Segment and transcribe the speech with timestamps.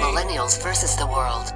[0.00, 1.52] Millennials versus the world.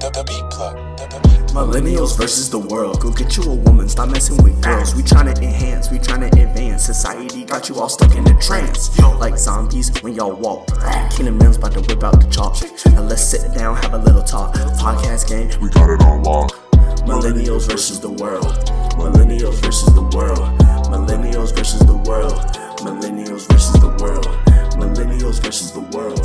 [0.00, 0.76] The, the beat plug.
[0.98, 1.18] The, the.
[1.54, 3.00] Millennials versus the world.
[3.00, 4.94] Go get you a woman, stop messing with girls.
[4.94, 6.84] We tryna enhance, we tryna advance.
[6.84, 8.98] Society got you all stuck in a trance.
[9.18, 10.66] Like zombies when y'all walk.
[11.10, 12.60] Kingdom Mills about to whip out the chalk.
[12.92, 14.52] Now let's sit down, have a little talk.
[14.76, 16.52] Podcast game, we got it on lock.
[17.06, 18.44] Millennials versus the world.
[18.98, 20.38] Millennials versus the world.
[20.92, 22.34] Millennials versus the world.
[22.84, 24.43] Millennials versus the world.
[24.94, 26.20] Millennials versus the world.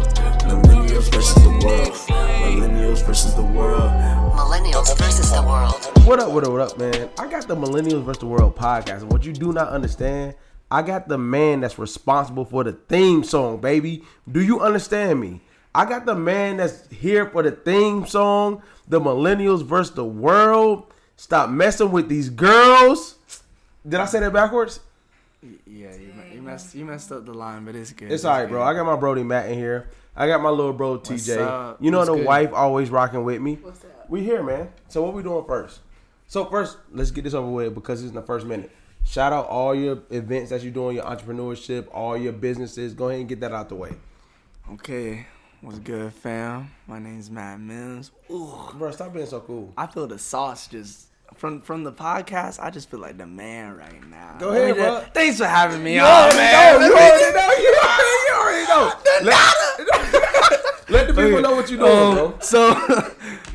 [0.46, 1.92] Millennials versus the world.
[1.92, 3.90] Millennials versus the world.
[3.90, 5.74] Millennials versus the world.
[6.06, 7.10] What up, what up, what up, man?
[7.18, 8.20] I got the Millennials vs.
[8.20, 9.02] the World podcast.
[9.02, 10.36] And what you do not understand,
[10.70, 14.04] I got the man that's responsible for the theme song, baby.
[14.32, 15.42] Do you understand me?
[15.74, 19.96] I got the man that's here for the theme song, the Millennials vs.
[19.96, 20.94] the World.
[21.18, 23.16] Stop messing with these girls.
[23.88, 24.80] Did I say that backwards?
[25.42, 26.19] Yeah, you, you
[26.50, 28.12] messed you messed up the line, but it's good.
[28.12, 28.62] It's all right, bro.
[28.62, 29.90] I got my Brody Matt in here.
[30.16, 31.40] I got my little bro TJ.
[31.40, 31.82] up?
[31.82, 32.26] You know What's the good?
[32.26, 33.56] wife always rocking with me.
[33.62, 34.10] What's up?
[34.10, 34.70] We here, man.
[34.88, 35.80] So what we doing first?
[36.28, 38.72] So first, let's get this over with because it's in the first minute.
[39.06, 42.94] Shout out all your events that you're doing, your entrepreneurship, all your businesses.
[42.94, 43.92] Go ahead and get that out the way.
[44.74, 45.26] Okay,
[45.62, 46.70] what's good, fam?
[46.86, 48.12] My name's Matt Mims.
[48.30, 49.74] Ooh, Bro, stop being so cool.
[49.78, 51.08] I feel the sauce just
[51.40, 52.60] from from the podcast.
[52.62, 54.36] I just feel like the man right now.
[54.40, 56.80] Go ahead, just- Thanks for having me You on, already man.
[56.82, 58.94] know, you already know, you already, you already know.
[59.24, 62.38] Let, let the people know what you know, Um, bro.
[62.42, 62.74] so,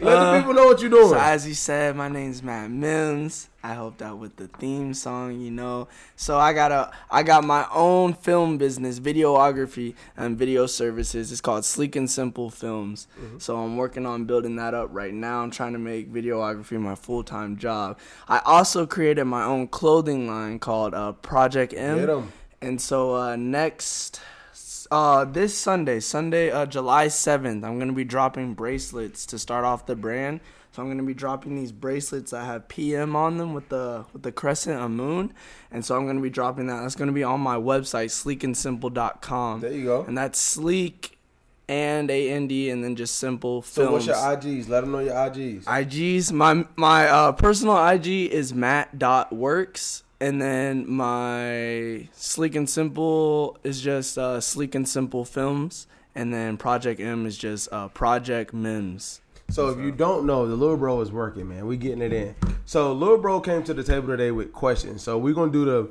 [0.05, 1.09] Let uh, the people know what you're doing.
[1.09, 3.49] So as you said, my name's Matt Mims.
[3.63, 5.89] I helped out with the theme song, you know.
[6.17, 11.33] So I got a I got my own film business, videography and video services.
[11.33, 13.07] It's called Sleek and Simple Films.
[13.39, 15.41] So I'm working on building that up right now.
[15.41, 17.99] I'm trying to make videography my full-time job.
[18.29, 21.99] I also created my own clothing line called uh, Project M.
[22.61, 24.21] And so uh, next
[24.91, 29.65] uh, this Sunday, Sunday, uh, July 7th, I'm going to be dropping bracelets to start
[29.65, 30.41] off the brand.
[30.73, 34.07] So I'm going to be dropping these bracelets that have PM on them with the
[34.13, 35.33] with the crescent a moon.
[35.71, 36.83] And so I'm going to be dropping that.
[36.83, 39.61] That's going to be on my website sleekandsimple.com.
[39.61, 40.03] There you go.
[40.03, 41.15] And that's sleek
[41.69, 44.69] and A N D and then just simple so what's your IGs?
[44.69, 45.65] Let them know your IGs.
[45.65, 46.33] IGs.
[46.33, 50.04] My my uh, personal IG is matt.works.
[50.21, 55.87] And then my sleek and simple is just uh, sleek and simple films.
[56.15, 59.21] And then Project M is just uh, Project Mims.
[59.51, 61.67] So if you don't know, the little bro is working, man.
[61.67, 62.35] We getting it in.
[62.65, 65.03] So little bro came to the table today with questions.
[65.03, 65.91] So we're gonna do the.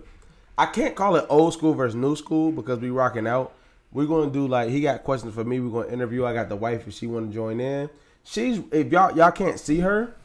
[0.58, 3.54] I can't call it old school versus new school because we rocking out.
[3.92, 5.60] We're gonna do like he got questions for me.
[5.60, 6.26] We're gonna interview.
[6.26, 7.90] I got the wife if she want to join in.
[8.24, 10.16] She's if y'all y'all can't see her,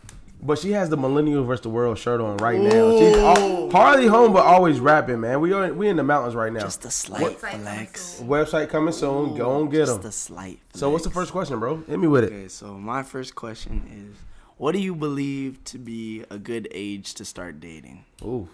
[0.41, 2.99] but she has the millennial versus the world shirt on right now.
[2.99, 5.41] She's al- hardly home but always rapping, man.
[5.41, 6.61] We are we in the mountains right now.
[6.61, 8.01] Just a slight Website coming flex.
[8.03, 8.29] soon.
[8.29, 9.37] Website coming soon.
[9.37, 9.87] Go and get them.
[9.87, 10.09] Just them.
[10.09, 10.61] a slight.
[10.75, 11.79] So what's the first question, bro?
[11.89, 12.33] Hit me with it.
[12.33, 14.19] Okay, so my first question is,
[14.57, 18.05] what do you believe to be a good age to start dating?
[18.23, 18.49] Ooh.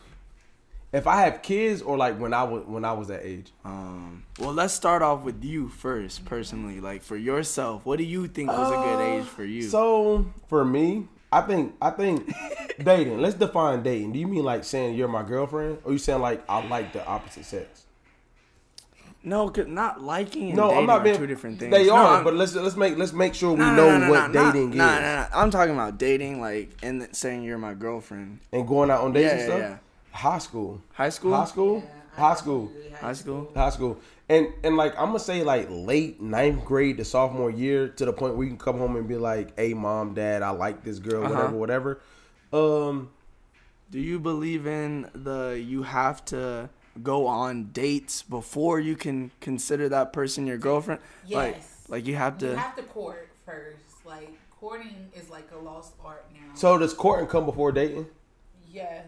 [0.92, 3.52] If I have kids or like when I was when I was that age.
[3.64, 6.80] Um, well, let's start off with you first, personally.
[6.80, 9.62] Like for yourself, what do you think was a good age for you?
[9.62, 12.32] So for me, I think I think
[12.82, 13.20] dating.
[13.20, 14.12] Let's define dating.
[14.12, 17.04] Do you mean like saying you're my girlfriend, or you saying like I like the
[17.06, 17.82] opposite sex?
[19.26, 21.72] no, 'cause not liking and No, dating I'm not are being two different things.
[21.72, 23.98] They No, are, I'm- but let's let's make let's make sure we no, no, know
[23.98, 25.26] no, no, what no, dating no, is No, no, no.
[25.34, 28.40] I'm talking about dating, like, and saying you're my girlfriend.
[28.52, 29.60] and going out on dates Yeah, and yeah, stuff.
[29.60, 29.76] yeah.
[30.18, 31.34] High school, High school.
[31.34, 31.82] high school,
[32.16, 33.50] high school, High school.
[33.56, 33.96] high school,
[34.28, 38.12] and and like I'm gonna say like late ninth grade to sophomore year to the
[38.12, 40.98] point where you can come home and be like, "Hey, mom, dad, I like this
[40.98, 41.52] girl, Uh-huh.
[41.56, 42.00] whatever,
[42.52, 43.10] whatever." Um.
[43.90, 46.68] Do you believe in the you have to
[47.02, 51.00] go on dates before you can consider that person your girlfriend?
[51.30, 51.84] Like, Yes.
[51.88, 52.46] like you have to.
[52.46, 54.04] You have to court first.
[54.04, 56.54] Like courting is like a lost art now.
[56.54, 58.06] So does courting come before dating?
[58.72, 59.06] yes.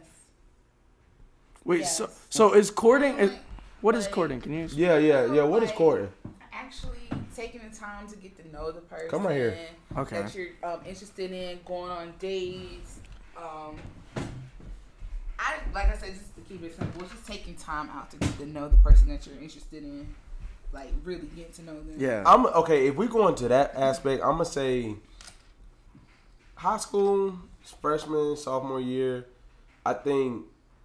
[1.65, 1.97] Wait, Yes.
[1.97, 3.19] so so is courting?
[3.19, 3.33] Is,
[3.77, 4.41] Like- what is like- courting?
[4.41, 4.69] Can you?
[4.73, 5.43] Yeah, yeah, yeah.
[5.43, 6.09] What is Like, courting?
[6.53, 9.09] Actually, taking the time to get to know the person.
[9.09, 9.59] Come right here.
[9.97, 10.23] Okay.
[10.23, 12.99] That you're um, interested in, going on dates.
[13.37, 13.77] Um,
[15.39, 18.39] I like I said, just to keep it simple, just taking time out to get
[18.39, 20.15] to know the person that you're interested in.
[20.73, 21.95] Like really get to know them.
[21.97, 22.23] Yeah.
[22.27, 22.87] I'm okay.
[22.89, 24.97] If we go into that aspect, I'm gonna say
[26.57, 27.39] high school,
[27.81, 29.27] freshman, sophomore year.
[29.85, 30.45] I think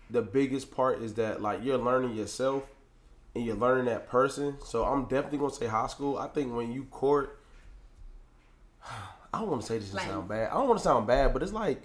[0.10, 2.64] the biggest part is that like you're learning yourself
[3.36, 4.58] and you're learning that person.
[4.66, 6.18] So I'm definitely gonna say high school.
[6.18, 7.40] I think when you court,
[9.34, 10.50] I don't want to say this to Like- sound bad.
[10.50, 11.82] I don't want to sound bad, but it's like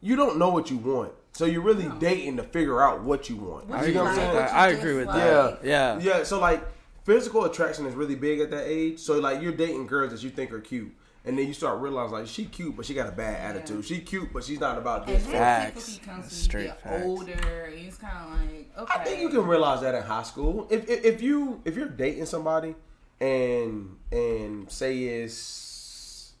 [0.00, 1.12] you don't know what you want.
[1.32, 3.66] So you're really dating to figure out what you want.
[3.68, 4.34] What you know what I'm saying?
[4.34, 5.58] what you I agree with dislike.
[5.62, 5.98] Yeah, Yeah.
[6.18, 6.22] yeah.
[6.24, 6.62] So like
[7.04, 8.98] physical attraction is really big at that age.
[8.98, 10.92] So like you're dating girls that you think are cute.
[11.24, 13.84] And then you start realizing like she cute, but she got a bad attitude.
[13.84, 15.24] She cute, but she's not about And this.
[15.26, 15.86] that Facts.
[15.94, 17.04] typically comes when Straight you get facts.
[17.04, 17.32] older.
[17.32, 19.00] And it's kind of like okay.
[19.00, 20.66] I think you can realize that in high school.
[20.70, 22.74] If, if if you if you're dating somebody
[23.20, 26.32] and and say it's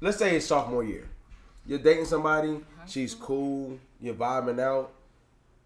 [0.00, 1.06] let's say it's sophomore year,
[1.66, 4.90] you're dating somebody, she's cool, you're vibing out.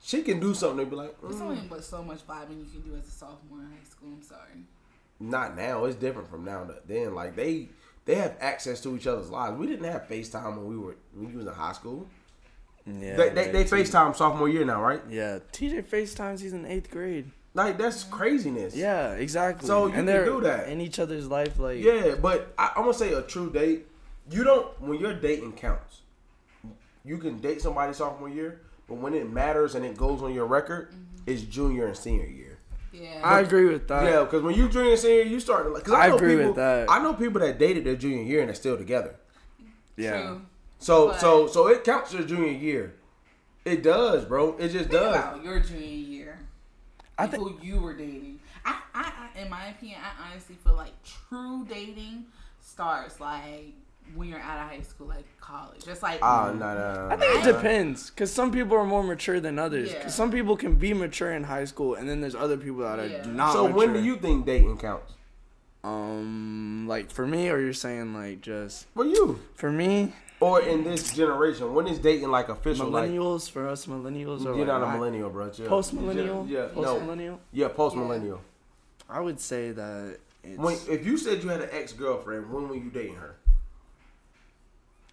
[0.02, 2.66] She can do something to be like, There's mm, only but so much vibing you
[2.72, 4.08] can do as a sophomore in high school.
[4.14, 4.64] I'm sorry.
[5.20, 5.84] not now.
[5.84, 7.14] It's different from now to then.
[7.14, 7.68] Like they
[8.08, 9.58] they have access to each other's lives.
[9.58, 12.06] We didn't have FaceTime when we were when you was in high school.
[12.86, 15.02] Yeah, They they, they FaceTime sophomore year now, right?
[15.10, 16.40] Yeah, TJ FaceTimes.
[16.40, 17.30] He's in eighth grade.
[17.52, 18.74] Like that's craziness.
[18.74, 19.66] Yeah, exactly.
[19.66, 20.70] So you and can they're do that.
[20.70, 21.58] in each other's life.
[21.58, 23.86] Like, Yeah, but I, I'm gonna say a true date.
[24.30, 26.00] You don't when your dating counts.
[27.04, 30.46] You can date somebody sophomore year, but when it matters and it goes on your
[30.46, 31.24] record, mm-hmm.
[31.26, 32.47] it's junior and senior year.
[32.92, 33.20] Yeah.
[33.22, 34.04] I agree with that.
[34.04, 35.84] yeah, because when you junior and senior, you start to like.
[35.84, 36.90] Cause I, I know agree with that.
[36.90, 39.14] I know people that dated their junior year and they're still together.
[39.96, 40.22] yeah.
[40.22, 40.42] True.
[40.78, 42.94] So But- so so it counts your junior year.
[43.64, 44.56] It does, bro.
[44.56, 45.14] It just Think does.
[45.16, 46.38] about your junior year.
[47.18, 48.38] I People think you were dating.
[48.64, 52.26] I, I, I, in my opinion, I honestly feel like true dating
[52.60, 53.74] starts like
[54.14, 55.84] when you're out of high school, like college.
[55.84, 57.08] Just like Ah, no, no, no.
[57.14, 57.52] I think it no.
[57.52, 59.92] depends because some people are more mature than others.
[59.92, 60.08] Yeah.
[60.08, 63.06] some people can be mature in high school, and then there's other people that are
[63.06, 63.24] Yeah.
[63.26, 63.52] not.
[63.52, 65.12] So when do you think dating counts
[65.84, 70.84] Um, like for me, or you're saying like just for you for me, or in
[70.84, 71.72] this generation?
[71.74, 72.88] When is dating like official?
[72.88, 75.50] Like millennials for us millennials are you're not a millennial, bro.
[75.54, 76.46] You're- post millennial.
[76.48, 77.40] Yeah, post no, millennial.
[77.52, 78.40] yeah, post millennial.
[79.08, 82.68] I would say that it's When if you said you had an ex girlfriend, when
[82.68, 83.36] were you dating her?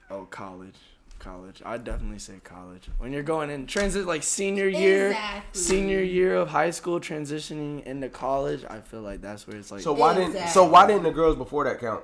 [0.10, 0.76] Oh college,
[1.20, 1.62] college.
[1.66, 2.90] I'd definitely say college.
[2.98, 5.62] When you're going in transit like senior year, Exactly.
[5.62, 9.82] senior year of high school, transitioning into college, I feel like that's where it's like
[9.82, 12.04] So why didn't so why didn't the girls before that count?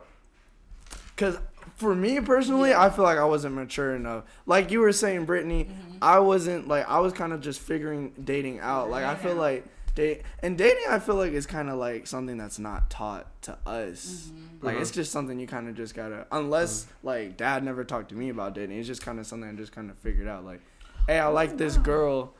[1.15, 1.37] Because
[1.75, 4.23] for me personally, I feel like I wasn't mature enough.
[4.45, 5.97] Like you were saying, Brittany, mm-hmm.
[6.01, 8.89] I wasn't like I was kind of just figuring dating out.
[8.89, 9.65] Like I feel like
[9.95, 13.57] date and dating, I feel like is kind of like something that's not taught to
[13.65, 14.29] us.
[14.31, 14.65] Mm-hmm.
[14.65, 14.95] Like it's uh-huh.
[14.95, 16.93] just something you kind of just gotta, unless uh-huh.
[17.03, 18.77] like dad never talked to me about dating.
[18.77, 20.45] It's just kind of something I just kind of figured out.
[20.45, 20.61] Like,
[21.07, 22.33] hey, I like this girl,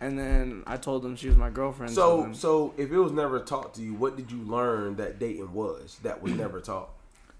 [0.00, 1.92] and then I told them she was my girlfriend.
[1.92, 5.18] So then- so if it was never taught to you, what did you learn that
[5.18, 6.90] dating was that was never taught?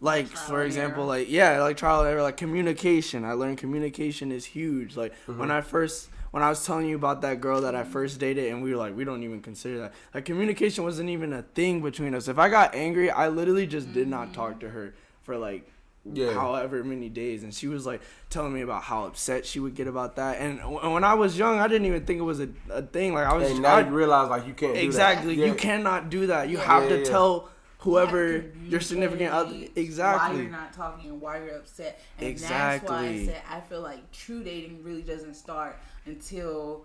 [0.01, 1.21] like Trial for example error.
[1.21, 5.39] like yeah like trial and error like communication i learned communication is huge like when
[5.39, 5.53] mm-hmm.
[5.53, 8.63] i first when i was telling you about that girl that i first dated and
[8.63, 9.93] we were like we don't even consider that.
[10.15, 12.29] Like communication wasn't even a thing between us.
[12.29, 15.69] If i got angry i literally just did not talk to her for like
[16.13, 16.35] Yeah.
[16.35, 17.43] however many days.
[17.43, 18.01] And she was like
[18.31, 20.39] telling me about how upset she would get about that.
[20.41, 23.13] And w- when i was young i didn't even think it was a, a thing.
[23.15, 24.85] Like i was And now I, you realize like you can't do that.
[24.85, 25.35] exactly.
[25.35, 25.47] Yeah.
[25.47, 26.49] you cannot do that.
[26.49, 27.49] You have Yeah, to tell
[27.87, 31.57] whoever You have to your significant other exactly why you're not talking and why you're
[31.57, 36.85] upset and that's why I said I feel like true dating really doesn't start until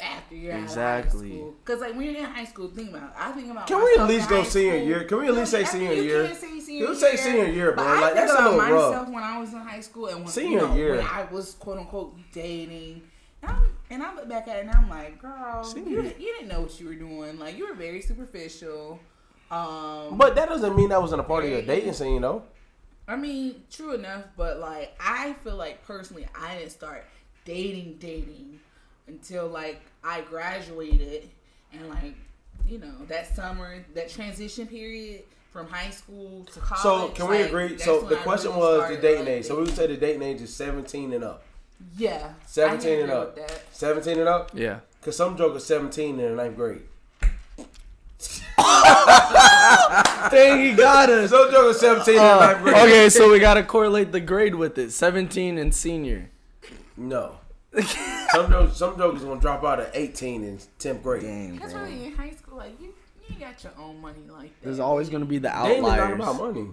[0.00, 0.80] after you're Exactly.
[0.82, 3.16] out of high school because like when you're in high school think about it.
[3.16, 4.88] I think about Can we at least go senior school.
[4.88, 5.04] year?
[5.04, 6.26] Can we at least say I senior you year?
[6.26, 7.84] can't say senior You say senior year, bro.
[7.84, 8.90] But I Like, think that's a about rough.
[8.90, 10.96] myself when I was in high school and when, Senior you know, year.
[10.96, 13.02] when I was quote unquote dating.
[13.44, 13.56] And,
[13.90, 15.82] and I look back at it and I'm like, girl, you,
[16.18, 17.38] you didn't know what you were doing.
[17.38, 18.98] Like you were very superficial.
[19.52, 22.42] Um, But that doesn't mean that wasn't a part of your dating scene, though.
[23.06, 27.04] I mean, true enough, but like I feel like personally, I didn't start
[27.44, 28.60] dating dating
[29.06, 31.28] until like I graduated
[31.72, 32.14] and like
[32.66, 36.82] you know that summer, that transition period from high school to college.
[36.82, 37.78] So can we like, agree?
[37.78, 39.44] So the question really was the started, dating age.
[39.44, 41.42] So we would say the dating age is 17 and up.
[41.98, 43.36] yeah, 17 can and up.
[43.36, 43.62] with that.
[43.72, 44.50] 17 and up?
[44.54, 44.78] Yeah.
[45.00, 46.82] Because some jokers 17 in the ninth grade.
[50.30, 51.30] Dang, he got us.
[51.30, 52.74] Some jokers 17 in the ninth uh, grade.
[52.76, 54.90] okay, so we gotta correlate the grade with it.
[54.92, 56.30] Seventeen and senior.
[56.96, 57.36] No.
[58.30, 61.22] some jokers, some jokers gonna drop out at 18 in 10th grade.
[61.22, 62.92] Dang, Because really in high school, like you,
[63.28, 64.64] you got your own money like that.
[64.64, 66.14] There's always gonna be the Dating is not outliers.
[66.20, 66.66] about money.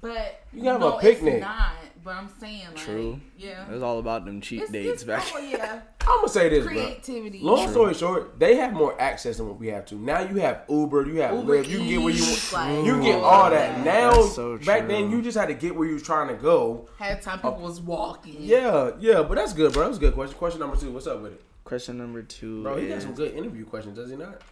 [0.00, 1.34] But You can have a picnic.
[1.34, 1.72] It's not.
[2.04, 3.20] But I'm saying like, True.
[3.36, 3.66] yeah.
[3.68, 5.24] It was all about them cheap It's, dates it's, back.
[5.34, 6.72] oh, yeah, I'm gonna say this, bro.
[6.72, 7.40] creativity.
[7.40, 9.96] Long story short, they have more access than what we have to.
[9.96, 12.84] Now you have Uber, you have Uber Lyft, you can get where you Eats, like,
[12.86, 13.84] you get all that.
[13.84, 15.16] Now That's so back then true.
[15.16, 16.88] you just had to get where you was trying to go.
[16.96, 18.36] Had time people was walking.
[18.38, 19.82] Yeah, yeah, but that's good, bro.
[19.82, 20.36] That was a good question.
[20.38, 21.42] Question number two, what's up with it?
[21.64, 22.62] Question number two.
[22.62, 24.42] Bro, he got is, some good interview questions, does he not?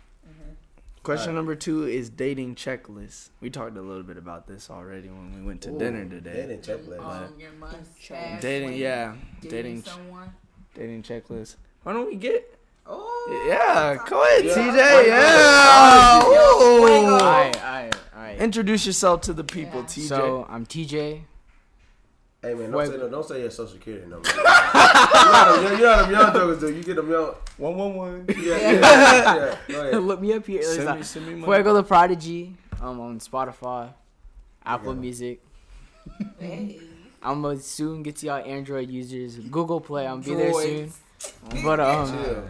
[1.04, 3.28] Question number two is dating checklist.
[3.40, 6.32] We talked a little bit about this already when we went to dinner today.
[6.46, 7.00] Dating checklist.
[7.00, 10.30] Um, your must Dating, yeah, dating, dating, ch- someone.
[10.74, 11.56] dating checklist.
[11.82, 12.58] Why don't we get?
[12.86, 14.54] Oh, Yeah, go ahead, Yeah.
[14.54, 14.76] TJ.
[14.76, 16.28] Wait, wait, Yeah.
[16.28, 16.36] wait.
[16.36, 16.86] Ooh.
[16.86, 17.24] Fuego.
[17.24, 19.86] I, I introduce yourself to the people, Yeah.
[19.86, 20.08] TJ.
[20.08, 21.22] So I'm TJ.
[22.44, 22.90] Hey man, don't Wait.
[22.90, 24.28] say no, don't say your social security number.
[24.36, 26.74] you, know how them, you know them young jokers do.
[26.74, 27.34] You get them young.
[27.56, 28.26] one one one.
[28.28, 29.58] Yeah, yeah, yeah.
[29.66, 30.02] Go ahead.
[30.02, 30.62] Look me up here.
[30.62, 31.44] Send like me, send me money.
[31.44, 32.54] Fuego the Prodigy.
[32.82, 33.94] I'm on Spotify,
[34.62, 35.00] Apple Okay.
[35.00, 35.40] Music.
[36.38, 36.80] Hey.
[37.22, 39.38] I'm gonna soon get to y'all Android users.
[39.38, 40.06] Google Play.
[40.06, 40.92] I'm gonna be there soon.
[41.62, 42.44] But um,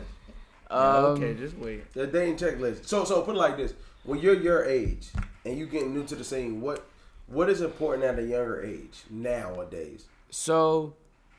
[0.70, 1.92] um okay, just wait.
[1.92, 2.86] The dating checklist.
[2.88, 5.10] So so put it like this: when you're your age
[5.44, 6.84] and you getting new to the scene, what
[7.26, 10.06] what is important at a younger age nowadays?
[10.30, 10.94] So,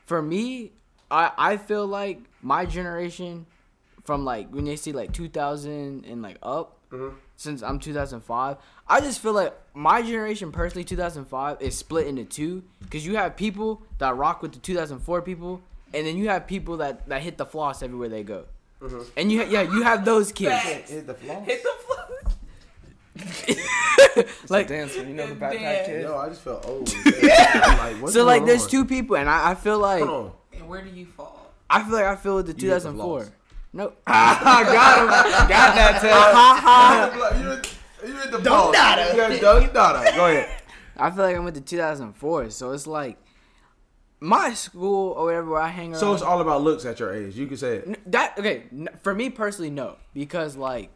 [0.05, 0.71] for me,
[1.11, 3.45] I I feel like my generation,
[4.03, 7.15] from like when they see like 2000 and like up, Mhm.
[7.35, 12.63] since I'm 2005, I just feel like my generation personally 2005 is split into two
[12.81, 15.61] because you have people that rock with the 2004 people,
[15.93, 18.45] and then you have people that that hit the floss everywhere they go.
[19.17, 21.41] And you ha- yeah you have those kids Hit the floor.
[21.41, 22.24] Hit the floor.
[24.49, 25.55] Like Dance, you know the Dance.
[25.55, 26.01] backpack kid.
[26.03, 26.93] Yo, I just felt old.
[27.05, 28.69] I'm like, what's so like there's on?
[28.69, 30.01] two people and I, I feel like
[30.53, 31.51] And where do you fall?
[31.69, 33.21] I feel like I feel with the You 2004.
[33.23, 33.31] floss.
[33.73, 35.07] No, got him.
[35.07, 36.07] Got that too.
[36.07, 37.39] ha ha.
[37.41, 37.73] You hit-
[38.05, 39.13] you hit the Don't data.
[39.17, 40.11] Yeah, don't data.
[40.15, 40.61] Go ahead.
[40.97, 43.17] I feel like I'm with the 2004, so it's like
[44.21, 45.99] my school or whatever where I hang around.
[45.99, 47.35] So it's all about looks at your age.
[47.35, 48.11] You can say it.
[48.11, 48.63] That okay
[49.01, 50.89] for me personally no because like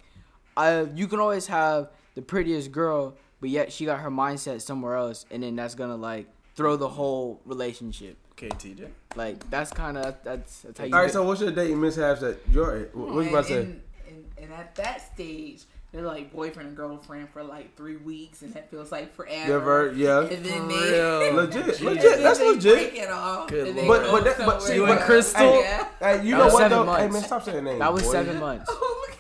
[0.56, 4.96] I you can always have the prettiest girl but yet she got her mindset somewhere
[4.96, 8.88] else and then that's gonna like throw the whole relationship Okay, TJ.
[9.16, 11.06] like that's kind of that's that's how you All right.
[11.08, 12.88] get- So what's your dating mishaps that your age?
[12.94, 13.62] What what you about to say?
[13.62, 18.42] and, and, and at that stage, they're like boyfriend and girlfriend for like three weeks,
[18.44, 19.48] and that feels like forever.
[19.48, 19.94] You ever?
[19.96, 20.22] Yeah.
[20.36, 21.34] And then For they, real.
[21.36, 21.82] Legit.
[21.82, 22.02] Legit.
[22.04, 22.74] then That's they legit.
[22.92, 25.00] break it off, Good and But- but that- but see, You and.
[25.00, 25.62] Crystal?
[25.62, 25.88] Yeah.
[26.00, 26.86] Hey, you That know was what seven though?
[26.86, 27.02] months.
[27.04, 27.80] Hey man, stop saying names.
[27.80, 28.12] that was boy.
[28.12, 28.72] seven oh, months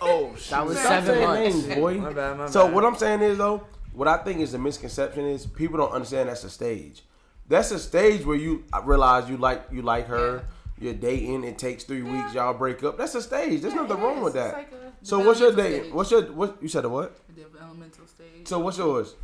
[0.02, 0.50] Oh, shit.
[0.52, 1.94] that was Stop seven saying months names, boy.
[1.96, 2.74] My bad, my So bad.
[2.76, 6.30] what I'm saying is though, what I think is a misconception is people don't understand
[6.30, 7.04] that's a stage.
[7.48, 10.44] That's a stage where you realize you like you like her.
[10.80, 11.44] You're dating.
[11.44, 12.34] It takes three weeks.
[12.34, 12.98] Y'all break up.
[12.98, 13.62] That's a stage.
[13.62, 14.24] There's Yeah, nothing wrong is.
[14.24, 14.54] with that.
[14.54, 15.82] like so what's your developmental date?
[15.84, 15.94] stage.
[15.94, 16.58] What's your what?
[16.62, 17.36] You said a what?
[17.36, 18.48] developmental stage?
[18.48, 19.16] So what's yours?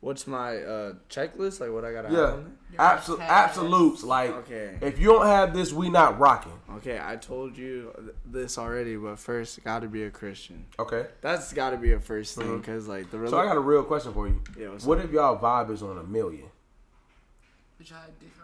[0.00, 1.60] What's my uh, checklist?
[1.60, 2.52] Like what I gotta have Yeah, on there?
[2.72, 4.02] Your absolute absolutes.
[4.02, 4.78] Like Okay.
[4.80, 6.58] if you don't have this, we not rocking.
[6.76, 10.64] Okay, I told you th- this already, but first, gotta be a Christian.
[10.78, 11.04] Okay.
[11.20, 13.28] That's gotta be a first thing, cause like the Mm-hmm.
[13.28, 14.40] So I got a real question for you.
[14.58, 15.04] Yeah, what's What up?
[15.04, 16.46] if y'all vibe is on a million?
[17.78, 18.39] Which are different religions.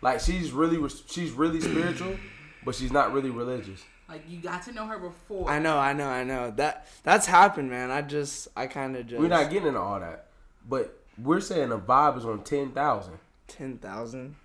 [0.00, 2.16] Like she's really she's really spiritual,
[2.64, 3.82] but she's not really religious.
[4.08, 5.50] Like you got to know her before.
[5.50, 6.50] I know, I know, I know.
[6.52, 7.90] That that's happened, man.
[7.90, 9.20] I just, I kind of just.
[9.20, 10.28] We're not getting into all that,
[10.66, 13.18] but we're saying the vibe is on 10,000.
[13.48, 14.36] 10,000.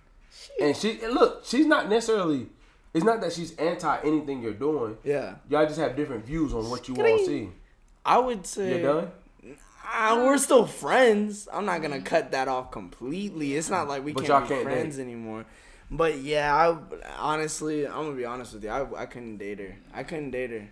[0.60, 2.48] and she and look, she's not necessarily.
[2.92, 4.98] It's not that she's anti anything you're doing.
[5.02, 7.50] Yeah, Y'all just have different views on what you want to see.
[8.04, 8.80] I would say.
[8.80, 9.10] You're done.
[9.96, 11.46] Ah, we're still friends.
[11.52, 13.54] I'm not gonna cut that off completely.
[13.54, 15.02] It's not like we But can't be can't friends date.
[15.02, 15.44] anymore.
[15.90, 16.76] But yeah, I
[17.18, 18.70] honestly, I'm gonna be honest with you.
[18.70, 19.76] I, I couldn't date her.
[19.92, 20.68] I couldn't date her.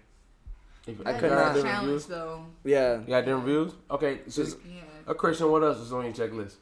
[0.86, 1.44] If, I could y'all not.
[1.46, 2.44] have different challenge views, though.
[2.64, 3.00] Yeah.
[3.00, 3.72] you got different views.
[3.90, 4.80] Okay, so Yeah.
[5.06, 5.50] a Christian.
[5.52, 6.54] What else is on your checklist?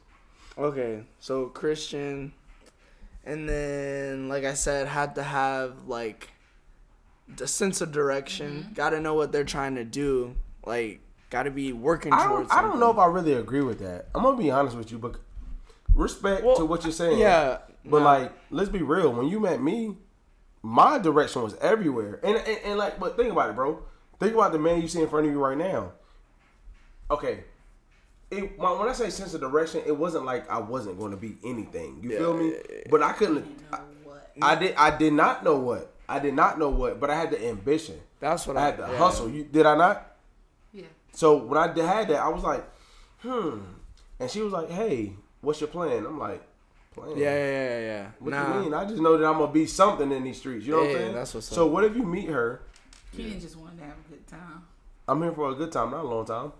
[0.57, 2.33] Okay, so Christian,
[3.25, 6.29] and then like I said, had to have like
[7.27, 8.63] the sense of direction.
[8.65, 8.73] Mm-hmm.
[8.73, 10.35] Got to know what they're trying to do.
[10.65, 10.99] Like,
[11.31, 12.49] got to be working I towards.
[12.49, 12.59] don't.
[12.59, 12.97] I don't know if.
[12.99, 14.09] I really agree with that.
[14.13, 15.15] I'm gonna be honest with you, but
[15.95, 17.17] respect Well, to what you're saying.
[17.17, 18.05] Yeah, But nah.
[18.05, 19.11] like, let's be real.
[19.11, 19.97] When you met me,
[20.61, 22.19] my direction was everywhere.
[22.23, 23.81] And, and and like, but think about it, bro.
[24.19, 25.93] Think about the man you see in front of you right now.
[27.09, 27.43] Okay.
[28.29, 31.17] It, when when I say sense of direction, it wasn't like I wasn't going to
[31.17, 31.99] be anything.
[32.01, 32.53] You feel me?
[32.89, 33.45] But I couldn't.
[33.73, 33.79] I,
[34.41, 34.75] I did.
[34.75, 35.91] I did not know what.
[36.07, 36.99] I did not know what.
[36.99, 37.99] But I had the ambition.
[38.21, 38.97] that's what I I, had the yeah.
[38.97, 39.29] hustle.
[39.29, 40.10] You did I not?
[41.11, 41.17] Yeah.
[41.17, 42.63] So when I had that, I was like,
[43.19, 43.59] hmm.
[44.19, 46.05] And she was like, hey, what's your plan?
[46.05, 46.41] I'm like,
[46.93, 47.17] plan.
[47.17, 48.07] Yeah, yeah, yeah, yeah.
[48.19, 48.73] What nah, you mean?
[48.73, 50.65] I just know that I'm gonna be something in these streets.
[50.65, 51.13] You know what I'm saying?
[51.13, 51.71] that's what's So up.
[51.71, 52.61] what if you meet her?
[53.15, 54.63] Keaton just wanted to have a good time.
[55.07, 56.53] I'm here for a good time, not a long time.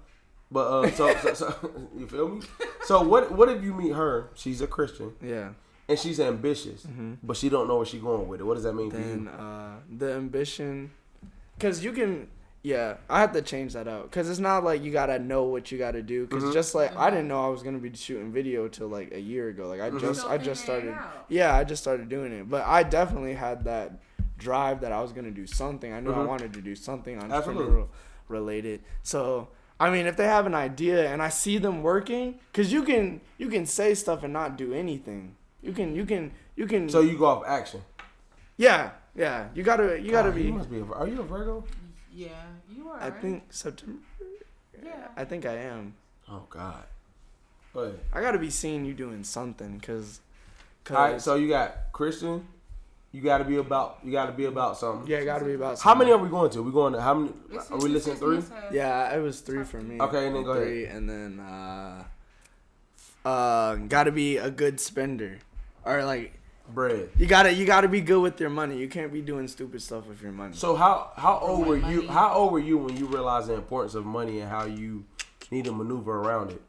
[0.51, 2.41] But uh, so, so, so you feel me?
[2.83, 4.29] So what what if you meet her?
[4.35, 5.49] She's a Christian yeah.
[5.87, 6.85] and she's ambitious,
[7.23, 8.43] but she don't know where she's going with it.
[8.43, 9.37] What does that mean Then for you?
[9.37, 10.91] uh, the ambition,
[11.57, 12.27] because you can.
[12.63, 15.71] Yeah, I have to change that out because it's not like you gotta know what
[15.71, 16.27] you gotta do.
[16.27, 16.53] Because Mm-hmm.
[16.53, 19.49] just like I didn't know I was gonna be shooting video till like a year
[19.49, 19.67] ago.
[19.67, 19.97] Like I Mm-hmm.
[19.99, 20.95] just I just started.
[21.27, 22.47] Yeah, I just started doing it.
[22.49, 23.99] But I definitely had that
[24.37, 25.91] drive that I was gonna do something.
[25.91, 26.27] I knew I Mhm.
[26.27, 27.65] wanted to do something Absolutely.
[27.65, 27.87] entrepreneurial
[28.29, 28.81] related.
[29.01, 29.47] So
[29.79, 33.21] I mean, if they have an idea and I see them working, because you can
[33.39, 35.35] you can say stuff and not do anything.
[35.63, 36.87] You can you can you can.
[36.89, 37.81] So you go off action.
[38.57, 40.43] yeah yeah you gotta you gotta God, be.
[40.43, 40.79] You must be.
[40.79, 41.63] A, are you a Virgo?
[42.13, 42.29] Yeah,
[42.73, 42.99] you are.
[42.99, 43.21] I right?
[43.21, 43.99] think September.
[44.83, 45.07] Yeah.
[45.15, 45.95] I think I am.
[46.29, 46.83] Oh God.
[47.73, 47.99] But.
[48.13, 50.19] I gotta be seeing you doing something, cause,
[50.83, 52.47] cause All right, so you got Christian.
[53.13, 53.99] You got to be about.
[54.05, 55.05] You got to be about something.
[55.05, 55.79] yeah, it gotta be about.
[55.81, 56.63] How many are we going to?
[56.63, 57.33] We going to how many?
[57.49, 58.41] It's- Are we listening three?
[58.71, 59.99] Yeah, it was three for me.
[59.99, 60.63] Okay, and then go ahead.
[60.63, 62.05] three, and then uh,
[63.25, 65.39] uh, gotta be a good spender,
[65.83, 66.39] or like
[66.73, 67.09] Bread.
[67.17, 68.77] you gotta you gotta be good with your money.
[68.77, 70.55] You can't be doing stupid stuff with your money.
[70.55, 72.07] So how how old were you?
[72.07, 75.03] How old were you when you realized the importance of money and how you
[75.51, 76.61] need to maneuver around it?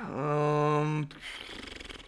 [0.00, 1.08] Um,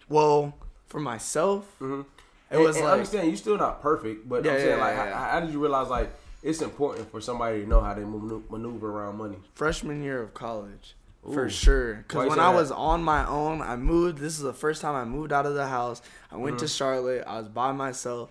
[0.09, 0.53] well,
[0.87, 2.05] for myself, Mhm.
[2.49, 4.83] it was and, and like understand you're still not perfect, but Yeah, I'm saying yeah,
[4.85, 5.17] like yeah, yeah.
[5.19, 8.43] How, how did you realize like it's important for somebody to know how to manu-
[8.49, 9.37] maneuver around money?
[9.53, 10.95] freshman year of college.
[11.31, 11.49] For Ooh.
[11.49, 14.17] sure, because when I was on my own, I moved.
[14.17, 16.01] This is the first time I moved out of the house.
[16.31, 16.65] I went Mm-hmm.
[16.65, 17.23] to Charlotte.
[17.25, 18.29] I was by myself.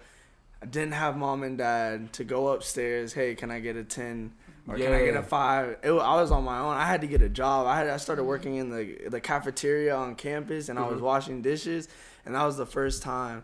[0.60, 3.14] I didn't have mom and dad to go upstairs.
[3.14, 4.32] Hey, can I get a ten?
[4.68, 5.78] Or can I get a five?
[5.82, 6.76] It, I was on my own.
[6.76, 7.66] I had to get a job.
[7.66, 10.92] I had I started working in the the cafeteria on campus, and I Mm-hmm.
[10.92, 11.88] was washing dishes.
[12.26, 13.42] And that was the first time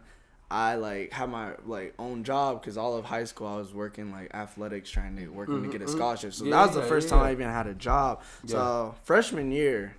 [0.51, 4.11] I like had my like own job because all of high school I was working
[4.11, 5.95] like athletics, trying to working to get a mm-hmm.
[5.95, 6.33] scholarship.
[6.33, 7.17] So Yeah, that was the first yeah.
[7.17, 8.23] time I even had a job.
[8.47, 9.95] So freshman year,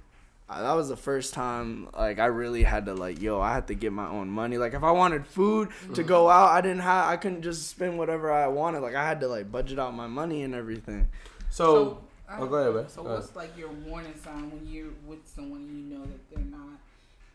[0.49, 3.67] uh, that was the first time like I really had to like yo I had
[3.67, 4.57] to get my own money.
[4.57, 6.37] Like if I wanted food to go mm-hmm.
[6.37, 8.79] out, I didn't have I couldn't just spend whatever I wanted.
[8.79, 11.09] Like I had to like budget out my money and everything.
[11.51, 12.01] So, So,
[12.31, 12.89] oh, uh, go ahead, man.
[12.89, 13.21] So Go ahead.
[13.21, 16.79] what's like your warning sign when you're with someone and you know that they're not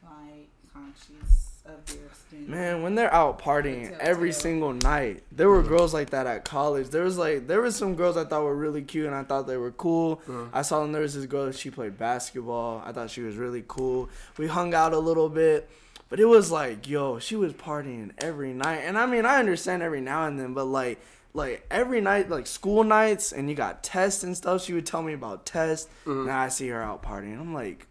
[0.02, 2.50] like conscious of their spending?
[2.50, 3.99] Man, when they're out partying Telltale.
[4.00, 6.88] every single night, there were girls like that at college.
[6.90, 9.47] There was like there was some girls I thought were really cute and I thought
[9.47, 10.21] they were cool.
[10.28, 10.47] Uh-huh.
[10.52, 10.92] I saw them.
[10.92, 11.50] There was this girl.
[11.52, 12.83] She played basketball.
[12.85, 14.09] I thought she was really cool.
[14.37, 15.68] We hung out a little bit,
[16.09, 18.78] but it was like yo, she was partying every night.
[18.85, 21.00] And I mean, I understand every now and then, but like
[21.33, 24.62] like every night, like school nights, and you got tests and stuff.
[24.62, 25.88] She would tell me about tests.
[26.06, 26.25] Uh-huh.
[26.25, 27.40] Now I see her out partying.
[27.40, 27.86] I'm like,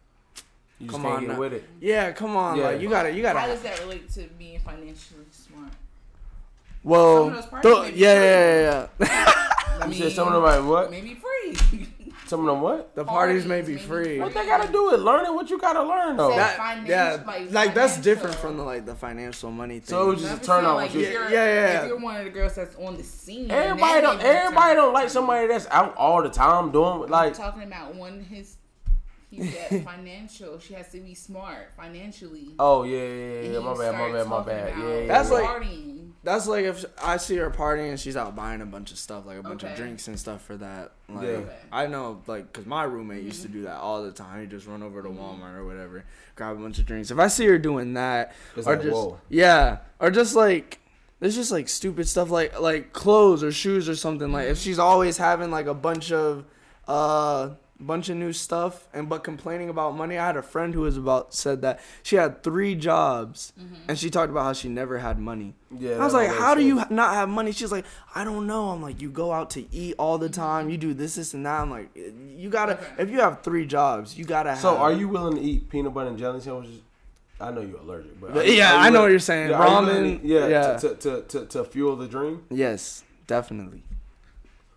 [0.83, 1.63] You just come can't on, get with it.
[1.81, 2.63] yeah, come on, Yeah.
[2.65, 3.39] like you gotta, you gotta.
[3.39, 5.71] How does that relate to being financially smart?
[6.83, 8.25] Well, Some of those parties th- may be yeah, free.
[8.25, 9.43] yeah, yeah, yeah.
[9.81, 10.91] I You said some of them like what?
[10.91, 11.87] maybe free.
[12.27, 12.95] Some of them what?
[12.95, 14.19] the parties may Parties be may be free.
[14.19, 16.29] What they gotta do with learning what you gotta learn though.
[16.35, 19.87] That- That, yeah, like, like, that's different from the like the financial money thing.
[19.87, 21.07] So it was just I'm a turn saying, on like, with you.
[21.07, 21.81] if you're, Yeah, yeah, yeah.
[21.83, 24.17] If you're one of the girls that's on the scene, Everybody don't.
[24.17, 27.33] may be a Everybody don't like somebody that's out all the time doing I'm like.
[27.33, 28.57] talking about one his.
[29.33, 30.59] He said financial.
[30.59, 32.55] She has to be smart financially.
[32.59, 33.39] Oh yeah, yeah, yeah.
[33.39, 33.59] And yeah.
[33.59, 34.77] you My bad, my bad, my bad.
[34.77, 35.07] Yeah, yeah.
[35.07, 35.35] That's yeah.
[35.35, 35.99] like- partying.
[36.23, 39.25] That's like if I see her partying and she's out buying a bunch of stuff,
[39.25, 40.93] like a bunch of drinks and stuff for that.
[41.09, 41.29] Like, Yeah.
[41.31, 41.55] Okay.
[41.69, 43.65] I know, like, cause my roommate used to do mm-hmm.
[43.65, 44.39] that all the time.
[44.39, 45.19] He'd just run over to mm-hmm.
[45.19, 47.11] Walmart or whatever, grab a bunch of drinks.
[47.11, 49.19] If I see her doing that, It's or like, just whoa.
[49.27, 50.79] yeah, or just like
[51.19, 54.31] there's just like stupid stuff like like clothes or shoes or something.
[54.31, 54.63] Like if mm-hmm.
[54.63, 56.45] she's always having like a bunch of
[56.87, 60.17] uh bunch of new stuff and but complaining about money.
[60.17, 63.75] I had a friend who was about said that she had three jobs mm-hmm.
[63.87, 65.53] and she talked about how she never had money.
[65.75, 67.51] Yeah, I was like, makes how do you not have money?
[67.51, 68.69] She's like, I don't know.
[68.69, 70.41] I'm like, you go out to eat all the mm-hmm.
[70.41, 70.69] time.
[70.69, 71.61] You do this, this, and that.
[71.61, 72.79] I'm like, you gotta.
[72.97, 74.51] If you have three jobs, you gotta.
[74.51, 76.79] Have, So are you willing to eat peanut butter and jelly sandwiches?
[77.39, 79.51] I know you're allergic, but are Yeah, you- are you I know what you're saying.
[79.51, 80.77] are you Ramen, to- yeah, yeah.
[80.77, 82.43] To, to, to, to fuel the dream.
[82.49, 83.83] Yes, definitely.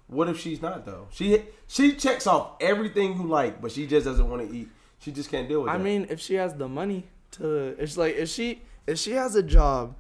[0.09, 1.09] What if she's not though?
[1.11, 4.69] She she checks off everything you like, but she just doesn't want to eat.
[5.01, 5.73] She just can't deal with it.
[5.73, 5.85] I that.
[5.85, 9.42] mean, if she has the money to, it's like if she if she has a
[9.42, 9.95] job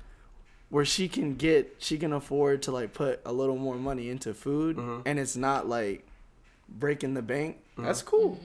[0.68, 4.32] where she can get she can afford to like put a little more money into
[4.34, 5.00] food Mm-hmm.
[5.06, 6.06] and it's not like
[6.68, 7.58] breaking the bank.
[7.78, 8.38] That's cool.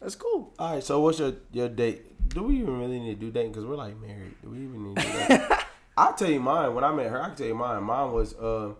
[0.00, 0.52] That's cool.
[0.58, 0.82] All right.
[0.82, 2.28] So what's your your date?
[2.28, 3.52] Do we even really need to do dating?
[3.52, 4.34] Because we're like married.
[4.42, 5.66] Do we even need to do that?
[5.96, 6.74] I'll tell you mine.
[6.74, 7.82] When I met her, I can tell you mine.
[7.82, 8.74] Mine was uh,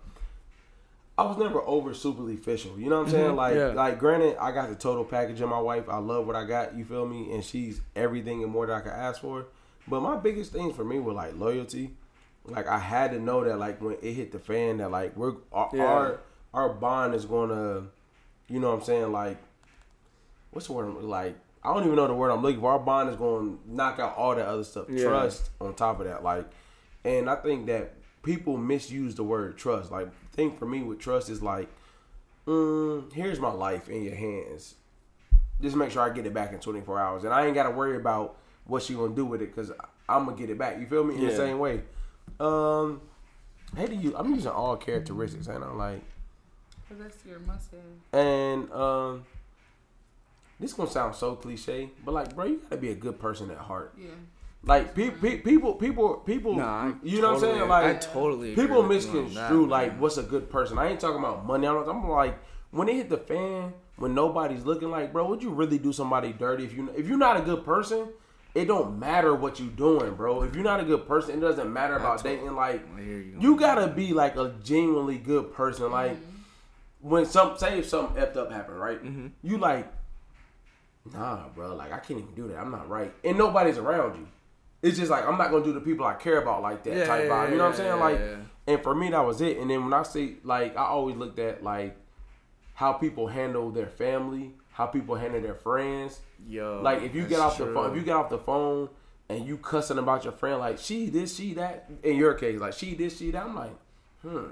[1.19, 2.79] I was never over superly official.
[2.79, 3.27] You know what I'm saying?
[3.27, 3.37] Mm-hmm.
[3.37, 3.67] Like, yeah.
[3.69, 5.89] like granted, I got the total package in my wife.
[5.89, 6.77] I love what I got.
[6.77, 7.33] You feel me?
[7.33, 9.47] And she's everything and more that I could ask for.
[9.89, 11.91] But my biggest things for me were like loyalty.
[12.45, 15.35] Like I had to know that like when it hit the fan that like we're
[15.53, 15.85] our Yeah.
[15.85, 16.21] our,
[16.55, 17.87] our bond is gonna,
[18.49, 19.11] you know what I'm saying?
[19.11, 19.39] Like,
[20.53, 21.03] what's the word?
[21.03, 22.71] Like I don't even know the word I'm looking for.
[22.71, 24.87] Our bond is gonna knock out all that other stuff.
[24.89, 25.05] Yeah.
[25.05, 26.23] Trust on top of that.
[26.23, 26.47] Like,
[27.05, 29.91] and I think that people misuse the word trust.
[29.91, 31.69] Like, thing for me with trust is like,
[32.47, 34.77] mm, here's my life in your hands.
[35.61, 37.97] Just make sure I get it back in 24 hours, and I ain't gotta worry
[37.97, 39.73] about what she gonna do with it because
[40.09, 40.79] I'm gonna get it back.
[40.79, 41.17] You feel me?
[41.17, 41.83] In the same way.
[42.39, 43.01] Um,
[43.77, 44.15] I hate to use.
[44.17, 46.03] I'm using all characteristics, and I'm like,
[46.89, 48.21] Cause that's your must have.
[48.21, 49.25] and um,
[50.61, 53.59] this gonna sound so cliche, but like, bro, you gotta be a good person at
[53.59, 53.93] heart.
[53.99, 54.11] Yeah.
[54.69, 56.55] Like pe- pe- people, people, people.
[56.55, 57.71] Nah, you know what I'm totally- saying?
[57.73, 59.69] I Like totally agree people with you on misconstrue that.
[59.71, 60.79] like what's a good person.
[60.79, 61.67] I ain't talking about money.
[61.67, 62.39] I'm, I'm like
[62.71, 66.33] when it hit the fan, when nobody's looking like, bro, would you really do somebody
[66.35, 68.09] dirty if you if you're not a good person?
[68.55, 70.43] It don't matter what you're doing, bro.
[70.43, 72.55] If you're not a good person, it doesn't matter about dating.
[72.55, 73.37] Like you.
[73.41, 75.85] you gotta be like a genuinely good person.
[75.85, 75.93] Mm-hmm.
[75.95, 76.17] Like
[77.01, 79.03] when some say if something effed up happened, right?
[79.03, 79.29] Mm-hmm.
[79.43, 79.91] You like,
[81.15, 81.75] nah, bro.
[81.75, 82.59] Like I can't even do that.
[82.59, 84.27] I'm not right, and nobody's around you.
[84.83, 87.07] It's just like I'm not gonna do the people I care about like that Yeah,
[87.07, 87.51] type yeah, vibe.
[87.51, 88.01] You know what I'm saying?
[88.01, 88.21] like,
[88.67, 89.59] and for me that was it.
[89.59, 91.97] And then when I say like, I always looked at like
[92.75, 96.21] how people handle their family, how people handle their friends.
[96.47, 98.89] Yo, Like if you get off the phone, if you get off the phone
[99.29, 101.91] and you cussing about your friend, like she this, she that.
[102.05, 103.45] In your case, like she this, she that.
[103.45, 103.75] I'm like,
[104.23, 104.47] hmm.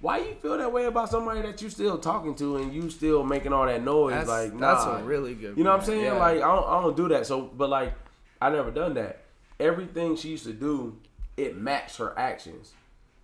[0.00, 3.24] Why you feel that way about somebody that you still talking to and you still
[3.24, 4.12] making all that noise?
[4.12, 5.58] That's, like, that's a really good.
[5.58, 6.04] You know what I'm saying?
[6.04, 6.12] Yeah.
[6.12, 7.26] Like I don't, I don't do that.
[7.26, 7.94] So, but like
[8.40, 9.20] I never done that.
[9.60, 10.96] Everything she used to do,
[11.36, 12.72] it matched her actions.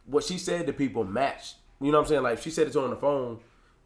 [0.07, 1.57] What she said to people matched.
[1.81, 2.22] You know what I'm saying?
[2.22, 3.38] Like she said it to her on the phone,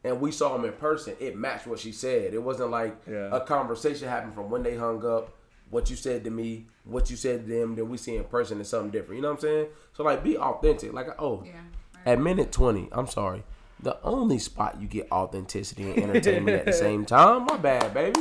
[0.05, 1.15] and we saw him in person.
[1.21, 2.35] It matched what she said.
[2.35, 3.29] It wasn't like Yeah.
[3.35, 5.35] a conversation happened from when they hung up.
[5.71, 8.59] What you said to me, what you said to them, then we see in person
[8.61, 9.17] is something different.
[9.17, 9.67] You know what I'm saying?
[9.93, 10.95] So like, be authentic.
[10.95, 11.53] Like, oh, Yeah.
[12.07, 13.45] at minute 20, I'm sorry.
[13.81, 17.45] The only spot you get authenticity and entertainment at the same time.
[17.45, 18.21] My bad, baby.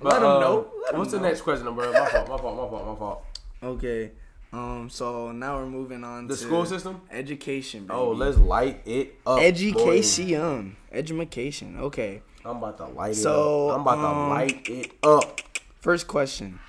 [0.00, 0.70] But, them uh, know.
[0.84, 1.28] Let 'em what's the know.
[1.28, 1.92] next question, bro?
[1.92, 2.28] My fault.
[2.28, 2.56] My fault.
[2.56, 2.86] My fault.
[2.86, 3.24] My fault.
[3.62, 4.10] Okay.
[4.52, 4.88] Um.
[4.90, 7.00] So now we're moving on to The to school system?
[7.10, 7.86] Education.
[7.86, 7.94] Baby.
[7.98, 9.38] Oh, let's light it up.
[9.38, 9.44] boy.
[9.44, 10.76] education.
[10.92, 11.78] Education.
[11.80, 12.22] Okay.
[12.44, 13.74] I'm about to light So, it up.
[13.76, 15.40] I'm about um, to light it up.
[15.80, 16.60] First question.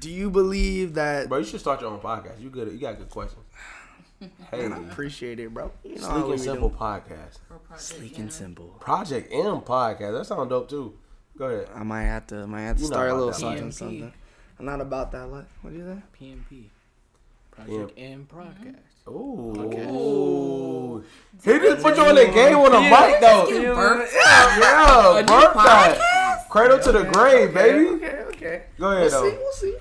[0.00, 1.28] Do you believe that?
[1.28, 2.40] Bro, you should start your own podcast.
[2.40, 2.72] You good?
[2.72, 3.42] You got good questions.
[4.50, 5.70] Hey, I appreciate it, bro.
[5.82, 7.38] You know Sleek and Simple podcast.
[7.48, 8.22] For Sleek M.
[8.22, 8.76] and simple.
[8.80, 10.18] Project M podcast.
[10.18, 10.94] That sounds dope too.
[11.38, 11.68] Go ahead.
[11.74, 12.46] I might have to.
[12.46, 13.64] Might have to You not start a about little that something.
[13.64, 13.74] life.
[13.74, 14.12] Something.
[14.58, 15.28] I'm not about that.
[15.28, 15.46] What?
[15.62, 16.02] What do you say?
[16.26, 16.64] PMP.
[17.50, 18.04] Project Yeah.
[18.04, 18.76] M podcast.
[19.08, 21.02] Ooh.
[21.42, 23.46] He just put you on the game on the mic though.
[23.48, 24.12] Give birth.
[24.14, 26.46] Yeah, birth that.
[26.50, 27.86] Cradle to the grave, baby.
[27.88, 28.22] Okay.
[28.28, 28.62] Okay.
[28.78, 29.30] Go ahead We'll though.
[29.30, 29.36] see.
[29.36, 29.76] We'll see.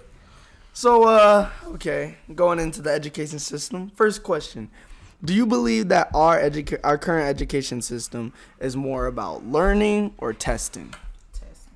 [0.80, 3.92] So, uh, okay, going into the education system.
[3.96, 4.72] First question:
[5.22, 10.32] Do you believe that our educa- our current education system is more about learning or
[10.32, 10.96] testing?
[11.34, 11.74] Testing.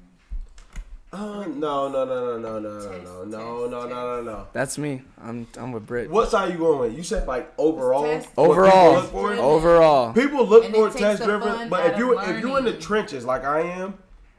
[1.11, 4.47] Uh, no, no, no, no, no, no, no, no, no, no, no, no.
[4.53, 5.01] That's me.
[5.21, 6.09] I'm I'm with Brit.
[6.09, 6.95] What side are you going with?
[6.95, 8.03] You said like overall.
[8.03, 8.29] Test.
[8.29, 9.33] people Overall, look for?
[9.33, 10.13] overall.
[10.13, 13.25] People look And for test driven, but if you of if you're in the trenches
[13.25, 13.95] like I am,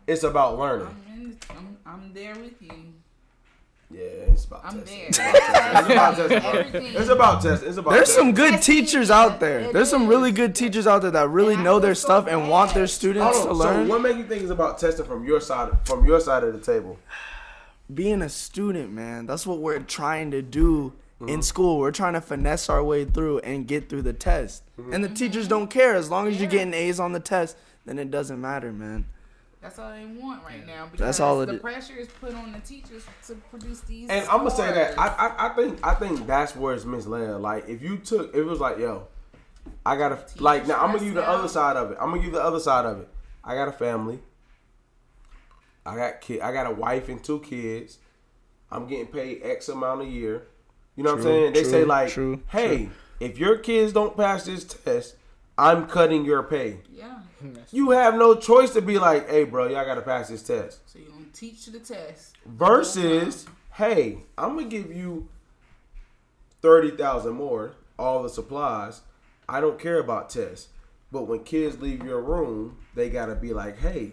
[0.06, 0.86] it's about learning.
[1.06, 2.93] I'm, in, I'm, I'm there with you.
[4.62, 4.70] Yeah,
[5.08, 5.18] it's
[5.88, 6.42] about I'm testing.
[6.42, 6.64] there.
[6.64, 6.96] It's about testing.
[6.96, 7.68] It's about testing.
[7.68, 8.24] It's about There's testing.
[8.24, 9.60] some good Testing, teachers out there.
[9.60, 10.36] it There's some really is.
[10.36, 12.74] good teachers out there that really And I know feel their so stuff and want
[12.74, 12.90] their bad.
[12.90, 13.86] students Hold to on, learn.
[13.86, 16.52] So what make you think it's about testing from your side from your side of
[16.52, 16.98] the table?
[17.92, 21.28] being a student, man, that's what we're trying to do Mm-hmm.
[21.28, 21.78] in school.
[21.78, 24.64] We're trying to finesse our way through and get through the test.
[24.76, 24.92] Mm-hmm.
[24.94, 25.94] And the teachers don't care.
[25.94, 29.06] As long as you're getting A's on the test, then it doesn't matter, man.
[29.64, 30.84] That's all they want right now.
[30.84, 31.60] Because That's all it the is.
[31.62, 34.10] pressure is put on the teachers to produce these.
[34.10, 35.06] And I'm gonna say that I.
[35.08, 37.40] I I think I think that's where it's misled.
[37.40, 39.08] Like if you took it was like yo,
[39.86, 41.98] I gotta like now I'm gonna give you the stressed other side of it.
[41.98, 43.08] I'm gonna give you the other side of it.
[43.42, 44.18] I got a family.
[45.86, 46.42] I got kid.
[46.42, 47.98] I got a wife and two kids.
[48.70, 50.42] I'm getting paid X amount a year.
[50.94, 51.52] You know what I'm True, saying?
[51.54, 55.16] They true, say like, true, hey, if your kids don't pass this test,
[55.56, 56.78] I'm cutting your pay.
[56.92, 57.18] yeah.
[57.70, 60.80] You have no choice to be like, hey, bro, y'all gotta pass this test.
[60.88, 62.36] So you gonna teach to the test.
[62.46, 65.28] Versus, hey, I'm gonna give you
[66.62, 69.02] thirty thousand more, all the supplies.
[69.48, 70.68] I don't care about tests.
[71.12, 74.12] But when kids leave your room, they gotta be like, hey,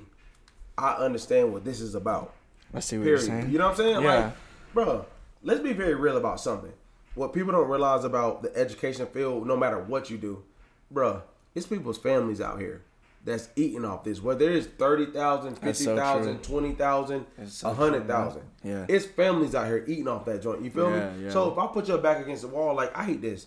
[0.77, 2.33] I understand what this is about.
[2.73, 3.49] I see what Period.
[3.51, 4.01] You know what I'm saying?
[4.03, 4.25] Yeah.
[4.25, 4.33] Like,
[4.73, 5.05] bro,
[5.41, 6.73] let's be very real about something.
[7.15, 10.43] What people don't realize about the education field, no matter what you do,
[10.89, 11.21] bro,
[11.55, 12.81] it's people's families out here
[13.23, 14.21] that's eating off this.
[14.21, 16.59] Whether it's 30,000, That's so 50,000, true.
[16.59, 18.41] 20,000, It's so 100,000.
[18.63, 18.85] Yeah.
[18.89, 20.63] It's families out here eating off that joint.
[20.63, 21.25] You feel Yeah, me?
[21.25, 21.31] yeah.
[21.31, 23.45] So if I put your back against the wall, like, I hate this.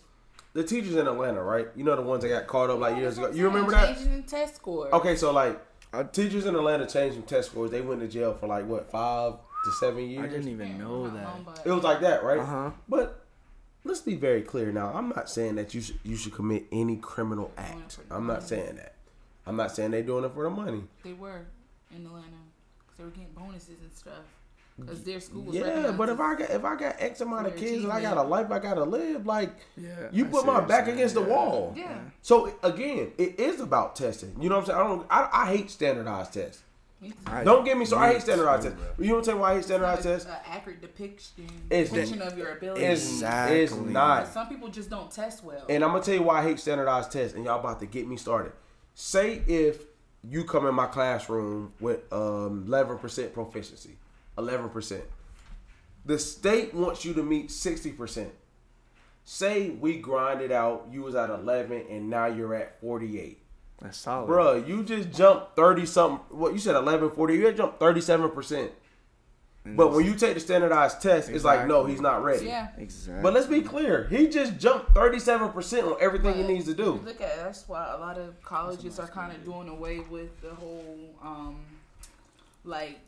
[0.53, 1.67] The teachers in Atlanta, right?
[1.75, 3.29] You know the ones that got caught up like years ago.
[3.33, 3.97] You remember that?
[3.97, 4.95] Changing the test score.
[4.95, 5.61] Okay, so like
[5.93, 7.73] uh, teachers in Atlanta changed some test scores.
[7.73, 9.33] They went to jail for like what five
[9.65, 10.23] to seven years.
[10.25, 11.27] I didn't even know that.
[11.65, 12.39] It was like that, right?
[12.39, 12.71] Uh-huh.
[12.89, 13.24] But
[13.85, 14.93] let's be very clear now.
[14.95, 17.99] I'm not saying that you should you should commit any criminal act.
[18.11, 18.95] I'm not saying that.
[19.47, 20.83] I'm not saying they're doing it for the money.
[21.03, 21.47] They were
[21.95, 22.27] in Atlanta
[22.79, 24.25] because they were getting bonuses and stuff.
[24.77, 27.57] Because their school was Yeah, but if I got if I got X amount of
[27.57, 30.87] kids and I got a life I gotta live, like Yeah, you put my back
[30.87, 31.73] saying, against the wall.
[31.77, 32.01] Yeah.
[32.23, 34.35] So again, it is about testing.
[34.41, 34.81] You know what I'm saying?
[34.81, 35.07] I don't.
[35.11, 36.64] I, I hate standardized tests.
[37.05, 37.13] Me.
[37.27, 38.07] I- Don't get me started.
[38.09, 38.79] I hate standardized tests.
[38.99, 39.39] You know what I'm saying?
[39.39, 40.29] Why I hate standardized tests?
[40.29, 42.85] An accurate depiction, It's- depiction of your ability.
[42.85, 43.61] It's, Exactly.
[43.61, 44.29] it's not.
[44.29, 45.65] Some people just don't test well.
[45.69, 48.07] And I'm gonna tell you why I hate standardized tests, and y'all about to get
[48.09, 48.53] me started.
[48.97, 49.83] say if
[50.23, 53.99] you come in my classroom with um, 11% proficiency,
[54.39, 55.03] 11%.
[56.07, 58.31] The state wants you to meet 60%.
[59.25, 63.41] Say we grind it out, you was at 11 and now you're at 48.
[63.81, 64.29] That's solid.
[64.29, 66.39] Bruh, you just jumped 30 something.
[66.39, 67.35] What you said 11, 40.
[67.35, 68.71] You had jumped 37%.
[69.67, 72.47] But when you take the standardized test, it's like, no, he's not ready.
[72.47, 72.69] Yeah.
[72.77, 73.23] Exactly.
[73.23, 74.07] But let's be clear.
[74.11, 77.01] He just jumped 37% on everything he needs to do.
[77.05, 80.55] Look at that's why a lot of colleges are kind of doing away with the
[80.55, 81.61] whole um,
[82.65, 83.01] like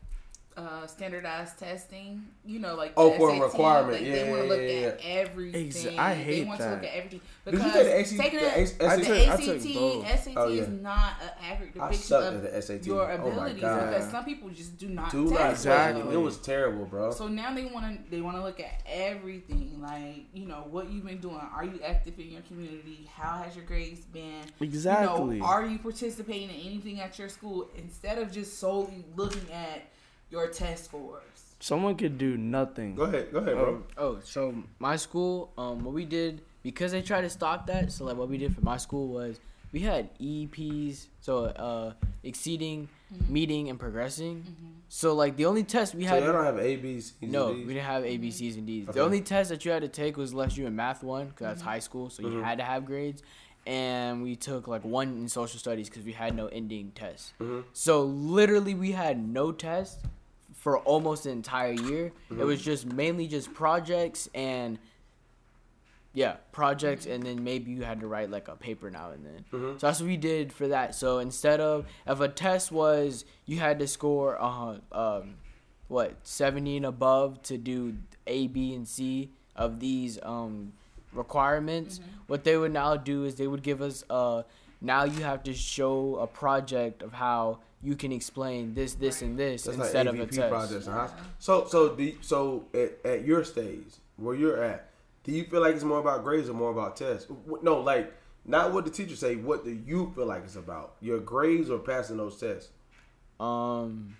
[0.56, 2.24] uh, standardized testing.
[2.44, 3.92] You know, like the Oh, for a requirement.
[3.94, 5.68] Like, Yeah, they want to look yeah, at everything.
[5.68, 6.88] Exa- I They hate want to look that.
[6.88, 9.08] at everything Did you because take the AC taking the a- AC the I took-
[9.08, 9.42] I ACT,
[9.72, 10.06] took.
[10.06, 10.62] SAT Oh, yeah.
[10.62, 12.86] is not an accurate depiction of the SAT.
[12.86, 13.90] your Oh, abilities God.
[13.90, 16.02] because some people just do not Do test not Exactly.
[16.04, 16.12] well.
[16.12, 17.10] It was terrible, bro.
[17.10, 20.90] So now they want to they want to look at everything, like you know what
[20.90, 21.36] you've been doing.
[21.54, 23.08] Are you active in your community?
[23.14, 24.44] How has your grades been?
[24.60, 25.36] Exactly.
[25.36, 29.50] You know, are you participating in anything at your school instead of just solely looking
[29.52, 29.82] at
[30.36, 31.22] your test scores?
[31.60, 32.94] Someone could do nothing.
[32.94, 33.82] Go ahead, go ahead, bro.
[33.96, 37.90] Oh, so my school, um, what we did because they tried to stop that.
[37.90, 39.40] So like, what we did for my school was
[39.72, 42.88] we had EPs, so uh, exceeding,
[43.28, 44.44] meeting, and progressing.
[44.88, 46.22] So like, the only test we had.
[46.22, 47.66] y'all don't have A, B, C, D, no, Ds?
[47.66, 48.88] we didn't have A, B, C's, and D's.
[48.88, 48.98] Okay.
[48.98, 51.46] The only test that you had to take was left you in math one because
[51.46, 52.44] that's high school, so you Mhm.
[52.44, 53.22] had to have grades.
[53.66, 57.32] And we took like one in social studies because we had no ending test.
[57.40, 57.64] Mhm.
[57.72, 59.98] So literally, we had no test
[60.66, 62.10] for almost an entire year.
[62.28, 64.80] It was just mainly just projects and
[66.12, 69.44] yeah, projects, and then maybe you had to write like a paper now and then.
[69.52, 69.78] Mhm.
[69.80, 70.96] So that's what we did for that.
[70.96, 75.36] So instead of if a test was you had to score uh um
[75.86, 80.72] what seventy and above to do A, B, and C of these um
[81.12, 84.42] requirements, what they would now do is they would give us uh
[84.80, 89.38] now you have to show a project of how you can explain this, this, and
[89.38, 90.48] this That's instead like of a test.
[90.50, 90.86] projects.
[90.86, 91.06] Huh?
[91.38, 94.90] So, so, so at, at your stage, where you're at,
[95.22, 97.30] do you feel like it's more about grades or more about tests?
[97.62, 98.12] No, like
[98.44, 99.36] not what the teachers say.
[99.36, 100.94] What do you feel like it's about?
[101.00, 102.70] Your grades or passing those tests?
[103.38, 104.16] Um,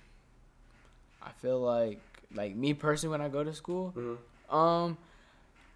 [1.20, 2.00] I feel like
[2.35, 4.55] like me personally when I go to school, Mhm.
[4.55, 4.96] um,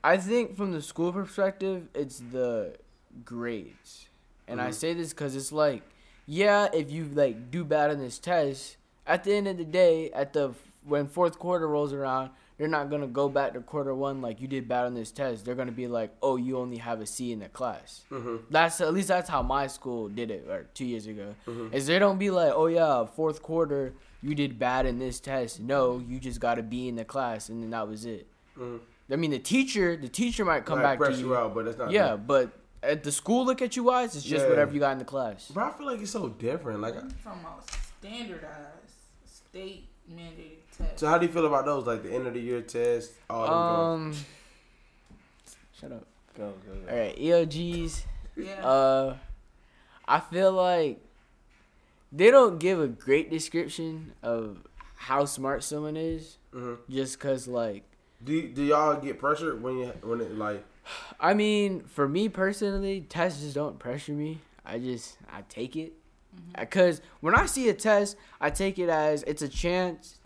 [0.05, 2.76] I think from the school perspective, it's the
[3.24, 4.07] grades,
[4.46, 4.74] and I Mhm.
[4.74, 5.83] say this because it's like,
[6.30, 10.10] yeah, if you like do bad on this test, at the end of the day,
[10.12, 10.52] at the
[10.86, 12.30] when fourth quarter rolls around.
[12.56, 15.46] They're not gonna go back to quarter one like you did bad on this test.
[15.46, 18.40] They're gonna be like, "Oh, you only have a C in the class." Mhm.
[18.50, 21.34] That's at least that's how my school did it, or two years ago.
[21.46, 21.72] Mhm.
[21.72, 25.58] Is they don't be like, oh yeah, fourth quarter you did bad in this test.
[25.58, 28.26] No, you just got to be in the class, and then that was it.
[28.58, 28.80] Mhm.
[29.10, 31.28] I mean, the teacher, the teacher might come Might back to you.
[31.28, 31.90] you out, but that's not.
[31.90, 32.50] yeah, but
[32.82, 34.50] at the school look at you wise, it's just Yeah.
[34.50, 35.50] whatever you got in the class.
[35.54, 36.80] But I feel like it's so different.
[36.80, 37.62] Like, From a
[37.98, 40.98] standardized state mandated test.
[40.98, 41.86] so how do you feel about those?
[41.86, 43.52] Like the end of the year test, all them
[44.12, 44.16] Um,
[45.78, 46.06] shut up.
[46.36, 46.90] Go, go, go.
[46.92, 48.04] All right, EOGs.
[48.36, 48.64] yeah.
[48.66, 49.16] Uh,
[50.06, 51.00] I feel like
[52.12, 54.58] they don't give a great description of
[54.96, 56.78] how smart someone is, Mhm.
[56.88, 57.84] just cause like
[58.24, 60.64] Do do y'all get pressured when you when it like?
[61.18, 64.38] I mean, for me personally, tests just don't pressure me.
[64.64, 65.92] I just I take it
[66.35, 66.61] mm-hmm.
[66.61, 70.18] because when I see a test, I take it as it's a chance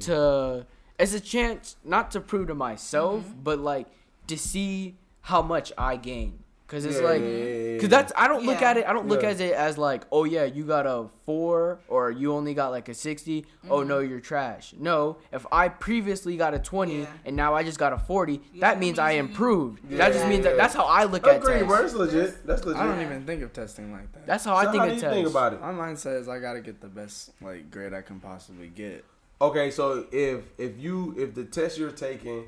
[0.00, 0.66] to
[0.98, 3.42] it's a chance not to prove to myself, mm-hmm.
[3.42, 3.86] but like
[4.28, 6.41] to see how much I gain.
[6.72, 7.88] Cause it's Yeah, like, yeah, yeah, yeah, cause yeah.
[7.88, 8.70] that's I don't look Yeah.
[8.70, 8.86] at it.
[8.86, 9.28] I don't look Yeah.
[9.28, 12.88] at it as like, oh yeah, you got a four or you only got like
[12.88, 14.10] a 60 Oh no, mm-hmm.
[14.10, 14.72] you're trash.
[14.78, 17.06] No, if I previously got a twenty Yeah.
[17.26, 19.80] and now I just got a forty, Yeah, that means I improved.
[19.86, 19.98] Yeah.
[19.98, 21.68] that just means that that's how I look at Agreed, tests.
[21.78, 22.46] That's legit.
[22.46, 22.80] That's legit.
[22.82, 24.26] I don't even think of testing like that.
[24.26, 25.14] That's how So I think how of do you tests.
[25.14, 25.60] think about it?
[25.60, 29.04] My mindset is I gotta get the best like grade I can possibly get.
[29.42, 32.44] Okay, so if if you if the test you're taking,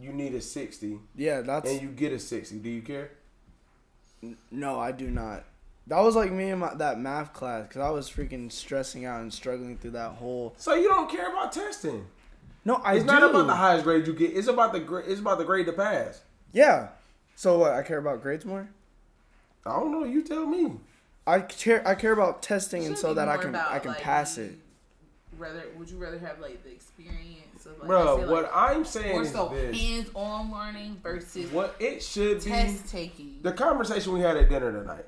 [0.00, 3.10] you need a sixty Yeah, that's and you get a sixty, do you care?
[4.50, 5.44] no, I do not.
[5.88, 9.20] That was like me in my, that math class because I was freaking stressing out
[9.20, 10.54] and struggling through that whole.
[10.58, 12.06] So you don't care about testing.
[12.64, 13.12] No, I It's do.
[13.12, 14.36] not about the highest grade you get.
[14.36, 16.22] It's about the gra- it's about the grade to pass.
[16.52, 16.88] Yeah.
[17.36, 17.72] So what?
[17.72, 18.68] I care about grades more.
[19.64, 20.04] I don't know.
[20.04, 20.72] You tell me.
[21.26, 21.86] I care.
[21.86, 24.58] I care about testing and so that I can I can like, pass it.
[25.38, 29.20] Rather, would you rather have like the experience of like, Bro, say, what I'm saying
[29.22, 29.76] is so this.
[29.76, 32.50] hands-on learning versus What it should be.
[32.50, 33.38] test taking?
[33.42, 35.06] The conversation we had at dinner tonight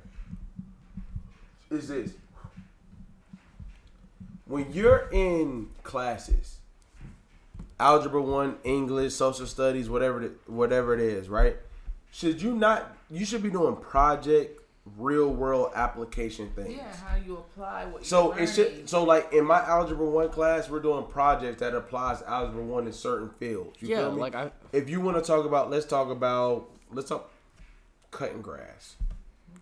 [1.70, 2.12] is this.
[4.46, 6.58] When you're in classes,
[7.78, 11.56] algebra one, English, social studies, whatever it, whatever it is, right?
[12.10, 12.96] Should you not?
[13.10, 14.60] You should be doing project
[14.96, 16.74] real world application things.
[16.76, 18.74] Yeah, how you apply what So you're it's learning.
[18.80, 22.86] just so like in my algebra one class, we're doing projects that applies algebra one
[22.86, 23.76] in certain fields.
[23.80, 24.20] You Yeah, feel me?
[24.20, 27.30] like I- if you want to talk about, let's talk about let's talk
[28.10, 28.96] cutting grass.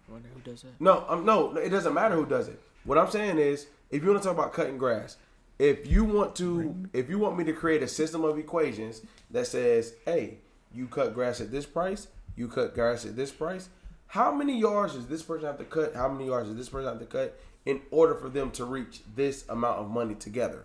[0.09, 0.81] Wonder who does that.
[0.81, 2.61] No, um, no, it doesn't matter who does it.
[2.85, 5.17] What I'm saying is, if you want to talk about cutting grass,
[5.59, 9.47] if you want to, if you want me to create a system of equations that
[9.49, 10.39] says, hey,
[10.73, 13.69] you cut grass at this price, you cut grass at this price.
[14.09, 15.95] How many yards does this person have to cut?
[15.95, 19.01] How many yards does this person have to cut in order for them to reach
[19.15, 20.65] this amount of money together?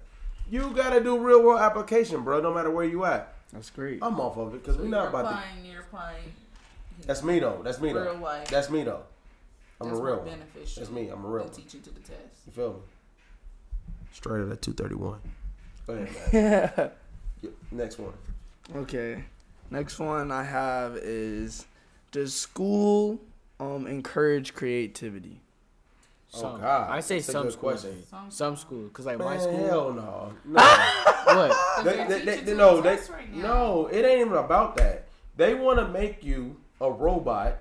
[0.50, 2.42] You gotta do real world application, bro.
[2.42, 3.34] No matter where you at.
[3.54, 4.00] That's great.
[4.02, 5.68] I'm off of it because So we're you're not about to.
[5.70, 6.32] you're applying.
[7.06, 7.62] That's me though.
[7.64, 8.04] That's me though.
[8.12, 8.48] Real life.
[8.48, 9.04] That's me though.
[9.80, 10.34] I'm That's a real more one.
[10.40, 10.82] beneficial.
[10.84, 11.10] That's me.
[11.10, 11.62] I'm a real than one.
[11.62, 12.20] teaching to the test.
[12.46, 12.80] You feel me?
[14.14, 15.20] Straight up at two thirty one.
[15.88, 16.92] Go ahead, man.
[17.42, 17.50] Yeah.
[17.72, 18.14] Next one.
[18.76, 19.24] Okay.
[19.72, 21.66] Next one I have is
[22.12, 23.20] does school
[23.62, 25.42] um encourage creativity?
[26.34, 26.90] Oh, God.
[26.90, 27.86] I say That's some schools.
[28.10, 29.58] Some, some schools, cause like my school.
[29.58, 30.34] hell no.
[30.46, 30.62] No.
[31.24, 31.86] What?
[31.86, 35.08] they, they, they, they- no, they, right no, it ain't even about that.
[35.38, 37.60] They want to make you a robot.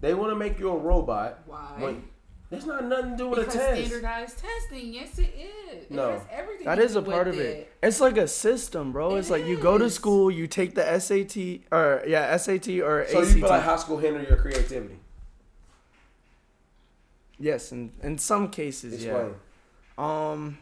[0.00, 1.40] They want to make you a robot.
[1.46, 1.72] Why?
[1.78, 2.04] When,
[2.54, 3.80] that's not nothing to do with Because a test.
[3.86, 5.34] standardized testing, yes, it
[5.72, 5.90] is.
[5.90, 6.08] No.
[6.08, 6.64] it has everything.
[6.66, 7.72] That to is a part of it.
[7.82, 9.14] It's like a system, bro.
[9.16, 11.36] It it's like you go to school, you take the SAT
[11.72, 13.34] or yeah, SAT or So ACT.
[13.34, 14.98] you feel like high school hinder your creativity?
[17.38, 19.10] yes, in in some cases, yeah.
[19.12, 19.34] Explain.
[19.98, 20.58] um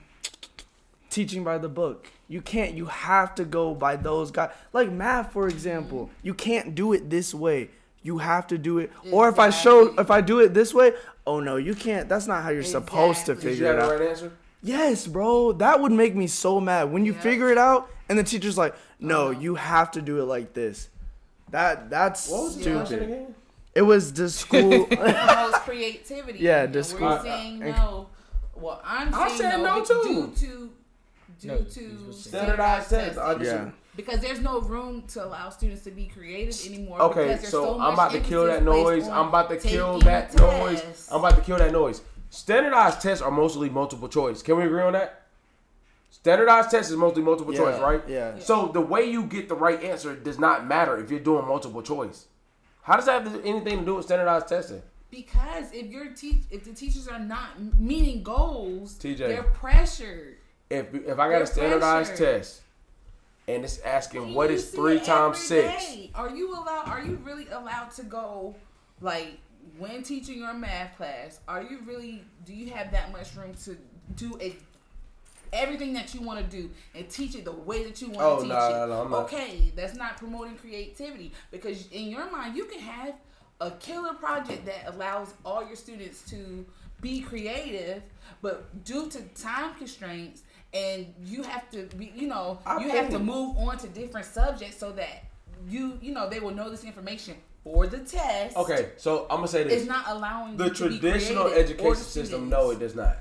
[1.10, 5.30] teaching by the book you can't you have to go by those guys like math
[5.30, 7.68] for example you can't do it this way
[8.02, 10.90] you have to do it or if i show if i do it this way
[11.26, 13.50] oh no you can't that's not how you're supposed to Exactly.
[13.52, 14.32] Did you figure have it the out right answer?
[14.62, 17.20] yes bro that would make me so mad when you Yeah.
[17.20, 19.40] figure it out and the teacher's like no Uh-huh.
[19.40, 20.88] you have to do it like this
[21.50, 23.34] that that's What was stupid again?
[23.74, 26.38] it was the school promotes creativity.
[26.40, 28.08] Yeah, and the we're school- saying uh, no.
[28.54, 30.02] Well, I'm I saying said no, be- too.
[30.04, 30.70] Due to
[31.40, 33.18] due No, to you just said- Standardized tests.
[33.18, 37.02] I yeah Because there's no room to allow students to be creative anymore.
[37.02, 39.06] Okay, because there's so, I'm about to kill that noise.
[39.06, 41.08] I'm about to kill that the noise.
[41.10, 42.00] I'm about to kill that noise.
[42.30, 44.40] Standardized tests are mostly multiple choice.
[44.40, 45.22] Can we agree on that?
[46.10, 48.02] Standardized tests is mostly multiple Yeah, choice, right?
[48.08, 48.38] yeah.
[48.38, 51.82] So the way you get the right answer does not matter if you're doing multiple
[51.82, 52.26] choice.
[52.82, 54.82] How does that have anything to do with standardized testing?
[55.10, 59.18] Because if your teach, if the teachers are not meeting goals, TJ.
[59.18, 60.36] they're pressured.
[60.70, 62.36] If if I got a They're standardized pressured.
[62.42, 62.60] test
[63.48, 66.10] and it's asking what is three times six, day.
[66.14, 66.88] Are you allowed?
[66.88, 68.54] Are you really allowed to go
[69.00, 69.38] like
[69.78, 71.40] when teaching your math class?
[71.48, 72.22] Are you really?
[72.44, 73.76] Do you have that much room to
[74.16, 74.56] do a
[75.52, 78.36] everything that you want to do and teach it the way that you want Oh,
[78.36, 79.02] to teach no, it?
[79.02, 79.24] I'm not.
[79.24, 83.14] Okay, that's not promoting creativity because in your mind you can have
[83.60, 86.64] a killer project that allows all your students to
[87.00, 88.02] be creative,
[88.40, 90.42] but due to time constraints
[90.74, 94.26] and you have to be, you know, I you have to move on to different
[94.26, 95.24] subjects so that
[95.68, 98.56] you, you know, they will know this information for the test.
[98.56, 98.90] okay.
[98.96, 101.96] So I'm gonna say this: It's not allowing the you to be traditional education the
[101.96, 102.50] system, students.
[102.50, 103.18] no, it does not.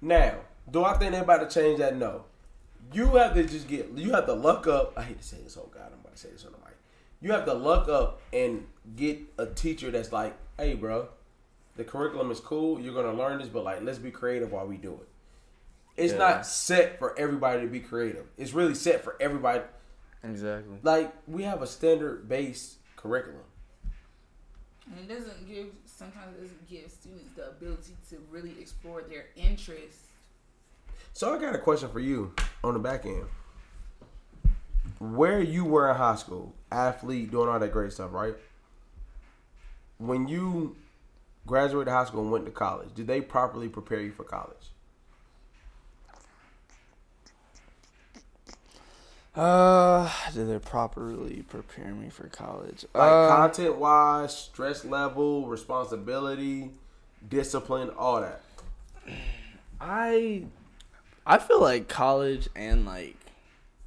[0.00, 0.36] Now,
[0.70, 1.96] do I think they're about to change that?
[1.96, 2.24] No.
[2.92, 3.88] You have to just get.
[3.94, 4.94] You have to luck up.
[4.96, 5.56] I hate to say this.
[5.56, 6.76] Oh God, I'm about to say this on the mic.
[7.20, 11.08] You have to luck up and get a teacher that's like, "Hey, bro,
[11.76, 12.80] the curriculum is cool.
[12.80, 15.08] You're gonna learn this, but like, let's be creative while we do it."
[16.00, 16.18] It's Yeah.
[16.18, 18.26] not set for everybody to be creative.
[18.38, 19.62] It's really set for everybody.
[20.22, 23.42] exactly Like we have a standard based curriculum.
[24.86, 29.26] And it doesn't give sometimes it doesn't give students the ability to really explore their
[29.36, 30.06] interests.
[31.12, 32.34] So I got a question for you
[32.64, 33.26] on the back end.
[34.98, 38.36] Where you were in high school, athlete, doing all that great stuff, right?
[39.98, 40.76] When you
[41.46, 44.70] graduated high school and went to college, did they properly prepare you for college?
[49.34, 56.72] Uh did they properly prepare me for college Like Uh, content wise, stress level, responsibility,
[57.28, 58.40] discipline, all that.
[59.80, 60.44] I
[61.26, 63.16] I feel like college and like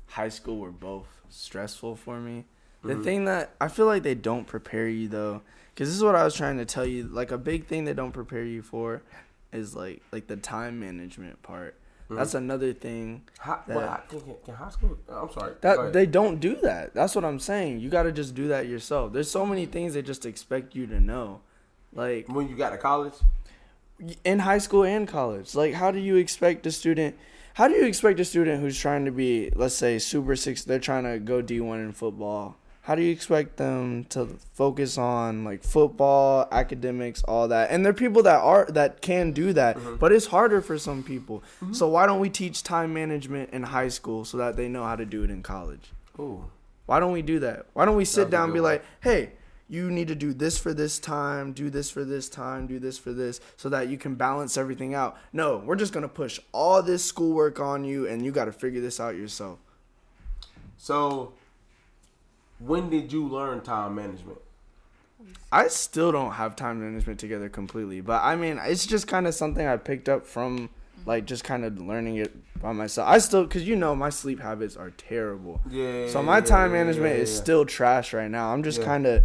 [0.08, 2.46] high school were both stressful for me.
[2.84, 5.42] The thing that I feel like they don't prepare you though,
[5.74, 7.04] because this is what I was trying to tell you.
[7.04, 9.04] Like a big thing they don't prepare you for
[9.54, 11.76] is like like the time management part.
[12.14, 12.20] Mm-hmm.
[12.20, 14.98] That's another thing How, that well, can, can high school?
[15.10, 15.54] Uh, I'm sorry.
[15.62, 16.94] That they don't do that.
[16.94, 17.80] That's what I'm saying.
[17.80, 19.14] You got to just do that yourself.
[19.14, 21.42] There's so many things they just expect you to know.
[21.94, 23.14] Like when you got to college,
[24.24, 25.56] in high school and college.
[25.56, 27.16] Like, how do you expect a student?
[27.56, 30.64] How do you expect a student who's trying to be, let's say, super six?
[30.64, 34.98] They're trying to go D one in football, how do you expect them to focus
[34.98, 37.72] on like football, academics, all that?
[37.72, 39.96] And there are people that are that can do that, Mm-hmm.
[39.96, 41.44] but it's harder for some people.
[41.72, 44.96] So why don't we teach time management in high school so that they know how
[44.98, 45.92] to do it in college?
[46.20, 46.46] Ooh.
[46.86, 47.66] Why don't we do that?
[47.74, 49.32] Why don't we sit That'd down and be like, hey,
[49.70, 52.98] you need to do this for this time, do this for this time, do this
[52.98, 55.18] for this, so that you can balance everything out.
[55.32, 58.82] No, we're just gonna push all this schoolwork on you, and you got to figure
[58.82, 59.58] this out yourself.
[60.78, 61.34] So,
[62.66, 64.40] when did you learn time management?
[65.52, 69.34] I still don't have time management together completely, but I mean, it's just kind of
[69.34, 70.70] something I picked up from
[71.06, 73.08] like just kind of learning it by myself.
[73.08, 75.62] I still, cause you know my sleep habits are terrible.
[75.70, 76.08] Yeah.
[76.08, 78.54] So my yeah, time yeah, management yeah, is still trash right now.
[78.54, 79.24] I'm just kind of,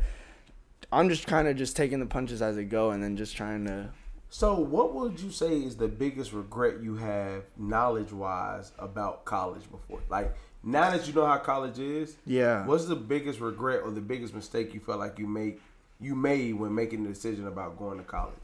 [0.92, 3.64] I'm just kind of just taking the punches as they go, and then just trying
[3.66, 3.90] to.
[4.30, 9.70] So, what would you say is the biggest regret you have, knowledge wise, about college
[9.70, 10.00] before?
[10.10, 10.34] Like
[10.68, 12.66] now that you know how college is, Yeah.
[12.66, 15.60] What's the biggest regret or the biggest mistake you felt like you make
[16.00, 18.34] you made when making the decision about going to college?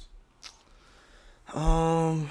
[1.55, 2.31] Um.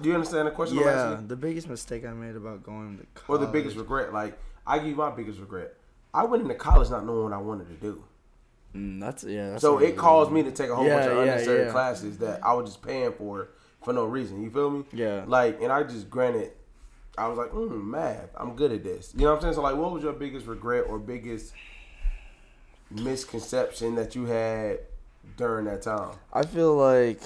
[0.00, 0.78] Do you understand the question?
[0.78, 1.20] Yeah.
[1.26, 3.40] The biggest mistake I made about going to college.
[3.42, 4.12] Or the biggest regret?
[4.12, 5.74] Like I give you my biggest regret.
[6.14, 8.04] I went into college not knowing what I wanted to do.
[8.74, 9.50] Mm, that's yeah.
[9.50, 11.72] That's So it caused me to take a whole Yeah, bunch of yeah, unnecessary yeah.
[11.72, 13.48] classes that I was just paying for
[13.82, 14.42] for no reason.
[14.42, 14.84] You feel me?
[14.92, 15.24] Yeah.
[15.26, 16.52] Like, and I just granted,
[17.18, 19.12] I was like, mm, math, I'm good at this.
[19.14, 19.54] You know what I'm saying?
[19.54, 21.52] So like, what was your biggest regret or biggest
[22.90, 24.80] misconception that you had
[25.36, 26.16] during that time?
[26.32, 27.20] I feel like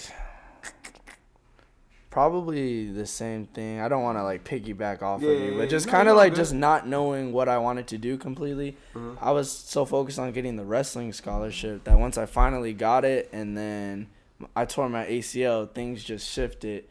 [2.11, 3.81] probably the same thing.
[3.81, 6.13] I don't want to like piggyback off Yeah, of you, but just no, kind you're
[6.13, 6.37] of like good.
[6.39, 8.77] just not knowing what I wanted to do completely.
[8.95, 9.25] Mm-hmm.
[9.25, 13.31] I was so focused on getting the wrestling scholarship that once I finally got it,
[13.33, 14.09] and then
[14.55, 16.85] I tore my ACL, things just shifted,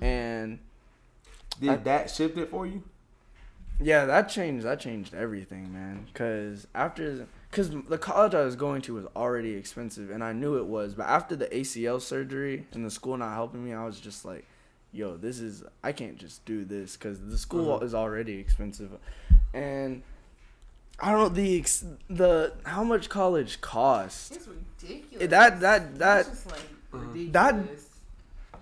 [0.00, 0.58] and
[1.60, 2.82] Did I- that shift it for you?
[3.80, 4.64] yeah, that changed.
[4.64, 6.06] That changed everything, man.
[6.14, 10.56] Cause after, cause the college I was going to was already expensive, and I knew
[10.56, 10.94] it was.
[10.94, 14.44] But after the ACL surgery and the school not helping me, I was just like,
[14.92, 17.84] "Yo, this is I can't just do this because the school uh-huh.
[17.84, 18.90] is already expensive."
[19.52, 20.02] And
[20.98, 24.30] I don't know the ex- the how much college costs.
[24.30, 25.28] It's ridiculous.
[25.28, 26.60] That that that It's just like
[26.94, 27.04] uh-huh.
[27.12, 27.32] ridiculous.
[27.32, 27.85] That-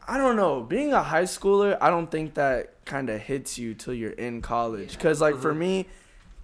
[0.07, 0.63] I don't know.
[0.63, 4.43] Being a high schooler, I don't think that kind of hits you till you're in
[4.43, 4.99] college.
[4.99, 5.61] Cause like for mm-hmm.
[5.61, 5.87] me,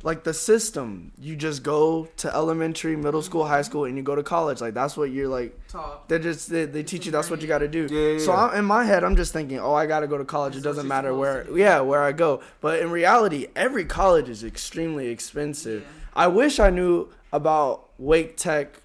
[0.02, 4.14] like the system, you just go to elementary, middle school, high school, and you go
[4.14, 4.61] to college.
[4.61, 5.58] Like that's what you're like.
[5.68, 6.08] Talk.
[6.08, 7.86] They just they, they teach you that's what you got to do.
[7.90, 8.46] Yeah, yeah, so yeah.
[8.46, 10.54] I, in my head, I'm just thinking, oh, I got to go to college.
[10.54, 11.56] It That's what doesn't matter where, do.
[11.56, 12.40] yeah, where I go.
[12.61, 15.82] But in reality, every college is extremely expensive.
[15.82, 15.88] Yeah.
[16.14, 18.80] I wish I knew about Wake Tech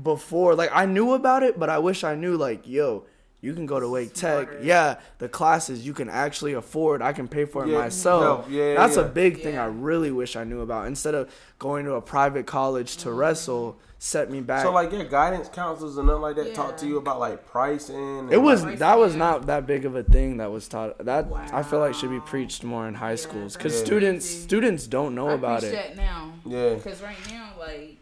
[0.00, 0.54] before.
[0.54, 3.06] Like I knew about it, but I wish I knew like, yo,
[3.44, 4.48] you can go to Wake Tech.
[4.62, 7.02] Yeah, the classes you can actually afford.
[7.02, 8.46] I can pay for it Yeah, myself.
[8.48, 9.02] yeah, yeah, That's yeah.
[9.02, 9.64] a big thing Yeah.
[9.64, 10.86] I really wish I knew about.
[10.86, 13.18] Instead of going to a private college to mm-hmm.
[13.18, 14.62] wrestle, set me back.
[14.62, 18.18] So like, your guidance counselors and nothing like that talk to you about like pricing.
[18.20, 21.04] and, it was like- that was not that big of a thing that was taught.
[21.04, 24.86] That I feel like should be preached more in high schools because that's students students
[24.86, 25.96] don't know I about it.
[25.96, 26.32] now.
[26.46, 26.74] Yeah.
[26.76, 27.98] Because right now, like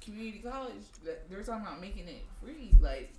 [0.00, 0.72] community college,
[1.04, 3.10] they're talking about making it free, like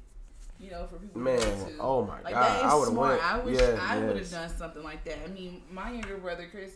[0.61, 1.21] you know, for people.
[1.21, 1.71] Man, to go to.
[1.79, 3.19] oh my like, God, that is I would've smart.
[3.19, 3.33] went.
[3.33, 5.17] I wish Yeah, I would have done something like that.
[5.25, 6.73] I mean, my younger brother Chris,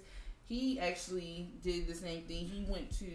[0.47, 2.45] he actually did the same thing.
[2.47, 3.05] He went to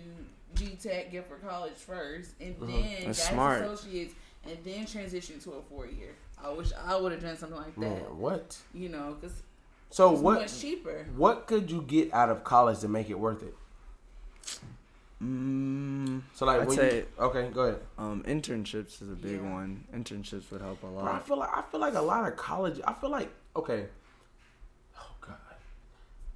[0.54, 3.06] G Tech Guilford College first, and then Mm-hmm.
[3.06, 3.62] That's got smart.
[3.62, 4.14] his associates,
[4.44, 6.14] and then transitioned to a four year.
[6.42, 7.80] I wish I would have done something like that.
[7.80, 8.56] Man, what?
[8.72, 9.42] You know, because
[9.90, 10.40] So it's what?
[10.40, 11.06] much cheaper.
[11.16, 13.54] What could you get out of college to make it worth it?
[15.22, 17.80] Mm, So like, I'd when say- you, okay, go ahead.
[17.98, 19.52] um, internships is a big Yeah.
[19.52, 19.84] one.
[19.94, 21.26] Internships would help a Bro, I lot.
[21.26, 22.80] feel like I feel like a lot of college.
[22.86, 23.86] I feel like okay.
[24.98, 25.36] Oh god.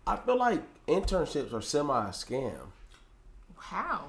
[0.07, 2.53] I feel like internships are semi scam.
[3.57, 4.05] How?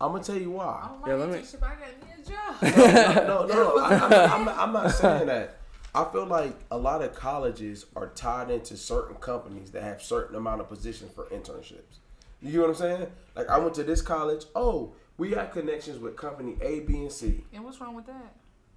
[0.00, 0.88] I'm gonna tell you why.
[0.92, 3.26] Oh my Yeah, let me- internship, I got me a job.
[3.28, 3.78] no, no, no.
[3.78, 5.56] I, I'm, I'm, I'm not saying that.
[5.92, 10.36] I feel like a lot of colleges are tied into certain companies that have certain
[10.36, 11.98] amount of positions for internships.
[12.44, 13.06] You get what I'm saying?
[13.34, 14.44] Like I went to this college.
[14.54, 17.42] Oh, we have connections with company A, B, and C.
[17.54, 18.34] and what's wrong with that?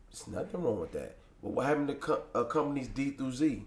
[0.09, 1.17] There's nothing wrong with that.
[1.43, 3.65] But what happened to co- uh, companies D through Z?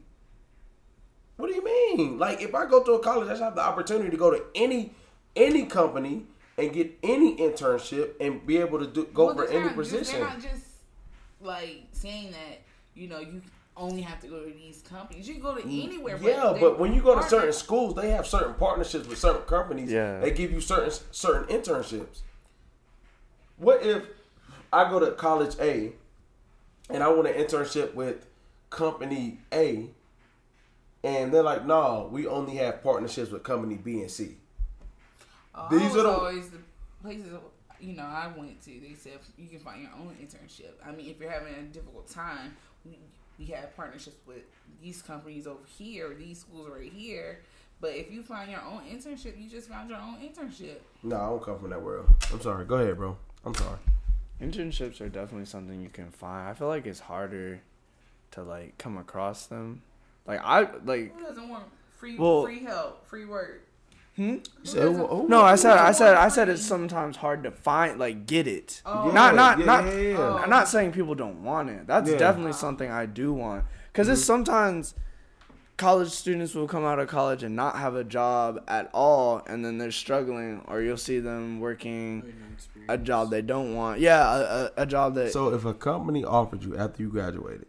[1.37, 2.19] What do you mean?
[2.19, 4.43] Like if I go to a college, I should have the opportunity to go to
[4.55, 4.95] any
[5.37, 6.25] any company
[6.57, 10.21] and get any internship and be able to do go Well, for any not position.
[10.21, 10.65] They're not just
[11.43, 12.61] like saying that
[12.95, 13.43] you know you
[13.81, 15.27] only have to go to these companies.
[15.27, 16.19] You can go to mm, anywhere.
[16.21, 19.91] Yeah, but when you go to certain schools, they have certain partnerships with certain companies.
[19.91, 20.21] Yeah.
[20.21, 22.21] They give you certain certain internships.
[23.57, 24.05] What if
[24.73, 25.93] I go to college A
[26.89, 28.27] and I want an internship with
[28.69, 29.89] company A
[31.03, 34.37] and they're like, no, we only have partnerships with company B and C.
[35.55, 36.59] Oh, these are the- always the
[37.03, 37.33] places
[37.81, 40.73] you know I went to, they said you can find your own internship.
[40.85, 42.55] I mean, if you're having a difficult time,
[43.41, 44.43] we, we have partnerships with
[44.83, 47.41] these companies over here, these schools right here.
[47.81, 50.77] But if you find your own internship, you just found your own internship.
[51.03, 52.07] No, I don't come from that world.
[52.33, 52.67] I'm sorry.
[52.67, 53.17] Go ahead, bro.
[53.45, 53.79] I'm sorry.
[54.41, 56.49] Internships are definitely something you can find.
[56.49, 57.61] I feel like it's harder
[58.33, 59.83] to like come across them.
[60.27, 61.65] Like I like Who doesn't want
[61.97, 63.63] free Well- free help, free work?
[64.21, 64.37] Hmm?
[64.65, 67.99] So, who- oh, no, I said I said I said it's sometimes hard to find
[67.99, 68.83] like get it.
[68.85, 69.11] Oh.
[69.11, 69.85] not not Yeah, not.
[69.87, 70.35] yeah, yeah, yeah.
[70.35, 71.87] I'm not saying people don't want it.
[71.87, 72.19] That's Yeah.
[72.19, 73.65] definitely something I do want.
[73.91, 74.27] Because it's mm-hmm.
[74.27, 74.95] sometimes
[75.79, 79.65] college students will come out of college and not have a job at all, and
[79.65, 82.23] then they're struggling, or you'll see them working
[82.91, 84.01] a job they don't want.
[84.01, 85.33] Yeah, a, a, a job that.
[85.33, 87.65] So if a company offered you after you graduated,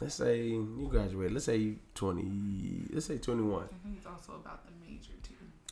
[0.00, 3.64] let's say you graduated, let's say you 20, let's say 21.
[3.64, 4.69] I think it's also about the major too.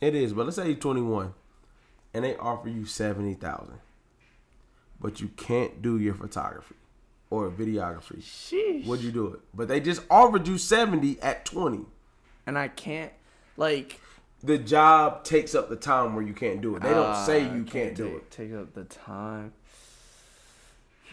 [0.01, 1.33] It is, but let's say you're 21
[2.13, 3.79] and they offer you 70,000.
[4.99, 6.75] But you can't do your photography
[7.29, 8.21] or videography.
[8.21, 8.85] Sheesh.
[8.85, 9.39] Would you do it?
[9.53, 11.85] But they just offered you 70 at 20.
[12.45, 13.13] and I can't
[13.55, 13.99] like.
[14.41, 16.81] The job takes up the time where you can't do it.
[16.81, 18.31] They don't uh, say you can't do take, it.
[18.31, 19.51] Take up the time,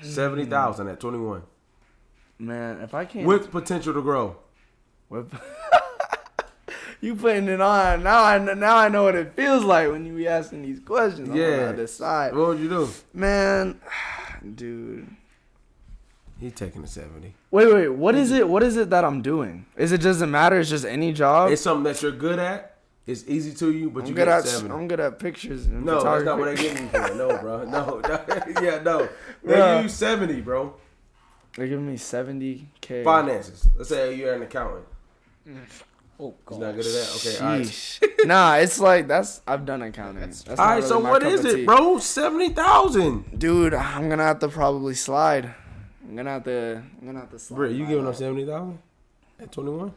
[0.00, 1.42] 70,000 at 21
[2.38, 2.80] man.
[2.80, 4.36] If I can't with potential to grow.
[5.08, 5.32] Whip.
[7.00, 8.22] you putting it on now.
[8.24, 11.28] I now I know what it feels like when you be asking these questions.
[11.28, 11.56] I'm Yeah.
[11.66, 12.88] gonna decide, What would you do?
[13.14, 13.80] man,
[14.54, 15.08] dude.
[16.38, 17.34] He taking a 70.
[17.50, 17.88] Wait, wait.
[17.88, 18.46] What is it?
[18.46, 19.64] What is it that I'm doing?
[19.76, 20.58] Is it doesn't matter?
[20.60, 21.50] It's just any job.
[21.50, 22.76] It's something that you're good at.
[23.06, 24.44] It's easy to you, but I'm you good get at.
[24.44, 24.74] 70.
[24.74, 27.14] I'm good at pictures and No, that's not what they giving you for.
[27.14, 27.64] No, bro.
[27.64, 28.20] No, no.
[28.60, 29.08] yeah, no.
[29.44, 29.76] They Yeah.
[29.76, 30.74] give you 70, bro.
[31.56, 33.02] They're giving me 70k.
[33.04, 33.66] Finances.
[33.76, 34.84] Let's say you're an accountant.
[35.48, 35.56] Mm.
[36.18, 37.12] Oh, He's not good at that.
[37.16, 38.26] Okay, all right.
[38.26, 39.42] Nah, it's like that's.
[39.46, 40.20] I've done accounting.
[40.20, 41.98] That's All not right, really so my what cup is of it, bro?
[41.98, 43.38] 70,000.
[43.38, 45.54] Dude, I'm gonna have to probably slide.
[46.08, 46.82] I'm gonna have to.
[47.00, 47.56] I'm gonna have to slide.
[47.56, 48.78] Bro, you my giving up 70,000
[49.40, 49.78] at 21?
[49.78, 49.92] Nah,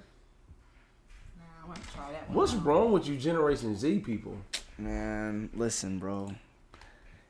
[1.63, 2.29] I want to try that.
[2.29, 2.65] What's out.
[2.65, 4.37] wrong with you Generation Z people?
[4.77, 6.33] Man, listen, bro.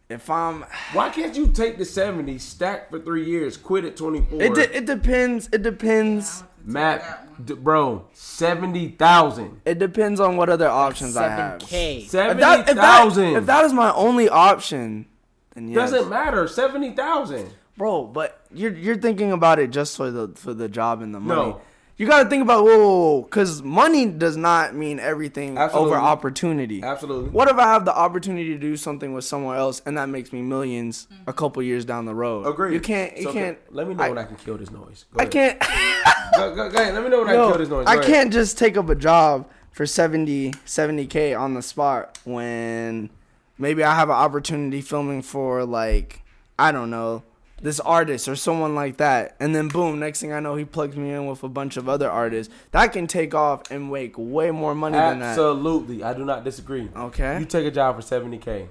[0.10, 4.42] If I'm, Why can't you take the 70, stack for three years, quit at 24?
[4.42, 5.48] it de- it depends.
[5.54, 6.44] It depends.
[6.64, 7.46] Matt, That one.
[7.46, 9.62] d- bro, 70,000.
[9.66, 11.60] It depends on what other options I have.
[11.62, 12.04] 7K.
[12.06, 12.32] If that,
[12.70, 15.06] if, if that is my only option,
[15.54, 15.92] then yes.
[15.92, 16.48] Doesn't matter.
[16.48, 17.50] 70,000.
[17.78, 18.04] bro.
[18.06, 21.42] But you're you're thinking about it just for the for the job and the money.
[21.52, 21.62] No.
[22.00, 25.92] You got to think about whoa, because money does not mean everything Absolutely.
[25.92, 26.82] over opportunity.
[26.82, 27.30] Absolutely.
[27.30, 30.32] What if I have the opportunity to do something with someone else and that makes
[30.32, 32.48] me millions a couple years down the road?
[32.48, 32.74] Agree.
[32.74, 33.18] You can't.
[33.18, 33.58] You So, can't.
[33.70, 35.06] Let me know I, when I can kill this noise.
[35.14, 35.60] Go I ahead.
[35.60, 35.60] can't.
[36.36, 36.94] Go, go, go ahead.
[36.94, 37.86] Let me know when I can kill this noise.
[37.88, 38.06] I ahead.
[38.06, 43.10] can't just take up a job for 70 70k on the spot when
[43.58, 46.22] maybe I have an opportunity filming for like
[46.58, 47.24] I don't know
[47.62, 50.96] this artist or someone like that and then boom next thing I know he plugs
[50.96, 54.52] me in with a bunch of other artists that can take off and make way
[54.52, 55.30] more money than that.
[55.32, 56.04] Absolutely.
[56.04, 56.90] I do not disagree.
[56.96, 57.40] Okay.
[57.40, 58.68] You take a job for 70K.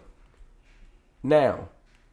[1.23, 1.69] Now,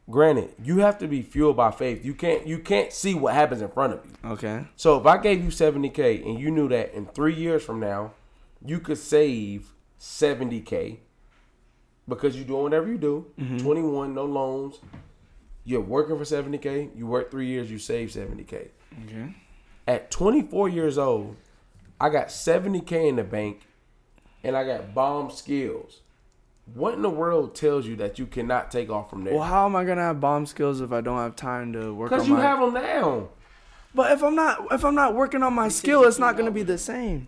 [0.09, 2.03] granted, you have to be fueled by faith.
[2.03, 4.31] You can't you can't see what happens in front of you.
[4.31, 4.65] Okay.
[4.75, 8.13] So if I gave you 70K and you knew that in three years from now,
[8.65, 10.97] you could save 70K
[12.07, 13.57] because you're doing whatever you do, mm-hmm.
[13.57, 14.79] 21, no loans,
[15.65, 18.69] you're working for 70K, you work three years, you save 70K.
[19.05, 19.35] Okay.
[19.87, 21.35] At 24 years old,
[21.99, 23.67] I got 70K in the bank
[24.43, 26.01] and I got bomb skills.
[26.73, 29.33] What in the world tells you that you cannot take off from there?
[29.35, 32.09] Well, how am I gonna have bomb skills if I don't have time to work
[32.09, 32.41] Because you my?
[32.41, 33.29] have them now.
[33.93, 36.63] but if I'm not if I'm not working on my skill, it's not gonna be
[36.63, 37.27] the same.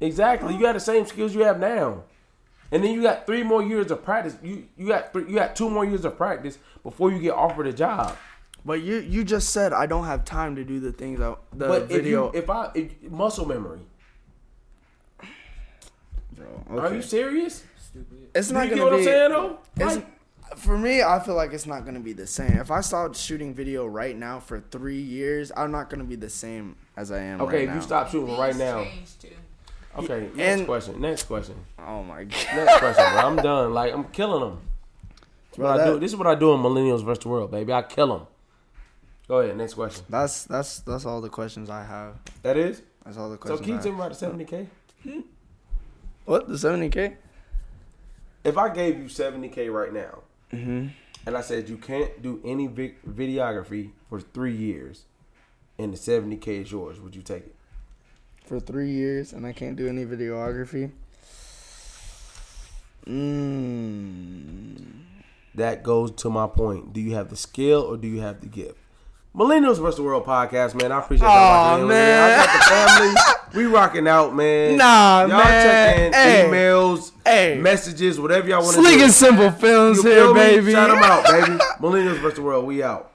[0.00, 0.54] Exactly.
[0.54, 2.04] You got the same skills you have now.
[2.70, 4.36] And then you got three more years of practice.
[4.42, 7.66] You you got three, you got two more years of practice before you get offered
[7.66, 8.16] a job.
[8.64, 11.66] But you you just said I don't have time to do the things I the
[11.68, 12.32] but if video.
[12.32, 13.80] you if I if, muscle memory.
[16.36, 17.64] Bro, Are you serious?
[17.78, 18.28] Stupid.
[18.34, 18.98] It's not you gonna what be.
[18.98, 19.58] I'm saying though?
[19.76, 22.52] It's, Like, for me, I feel like it's not gonna be the same.
[22.58, 26.30] If I start shooting video right now for three years, I'm not gonna be the
[26.30, 27.40] same as I am.
[27.42, 28.84] okay, right if you stop shooting right now.
[28.84, 29.28] change, too.
[29.96, 31.00] Okay, next And- question.
[31.00, 31.54] Next question.
[31.78, 32.46] Oh my god.
[32.54, 33.20] Next question, bro.
[33.20, 33.74] I'm done.
[33.74, 34.60] Like I'm killing them.
[35.56, 35.98] Bro, What I do.
[35.98, 37.72] This is what I do in millennials versus the world, baby.
[37.72, 38.26] I kill them.
[39.26, 39.56] Go ahead.
[39.56, 40.04] Next question.
[40.08, 42.14] That's that's that's all the questions I have.
[42.42, 42.82] That is.
[43.04, 43.60] That's all the So questions.
[43.60, 45.22] can you I tell me about the 70k?
[46.24, 47.16] What the seventy k?
[48.44, 50.20] If I gave you 70k right now,
[50.52, 50.88] Mm-hmm.
[51.26, 55.04] and I said you can't do any vi- videography for three years,
[55.78, 57.54] and the 70k is yours, would you take it?
[58.48, 60.90] For three years, and I can't do any videography.
[63.06, 64.76] Mm.
[65.54, 66.92] that goes to my point.
[66.94, 68.76] Do you have the skill or do you have the gift?
[69.36, 69.96] Millennials vs.
[69.96, 70.92] the World podcast, man.
[70.92, 71.88] I appreciate y'all in.
[71.88, 72.30] man.
[72.40, 73.64] I got the family.
[73.66, 74.78] we rocking out, man.
[74.78, 76.10] Nah, y'all man.
[76.12, 76.46] checking Hey.
[76.48, 77.58] emails, Hey.
[77.60, 79.02] messages, whatever y'all want to do.
[79.02, 80.72] and simple films You here, baby.
[80.72, 81.58] Shout them out, baby.
[81.80, 82.36] Millennials vs.
[82.36, 82.66] the World.
[82.66, 83.12] We out.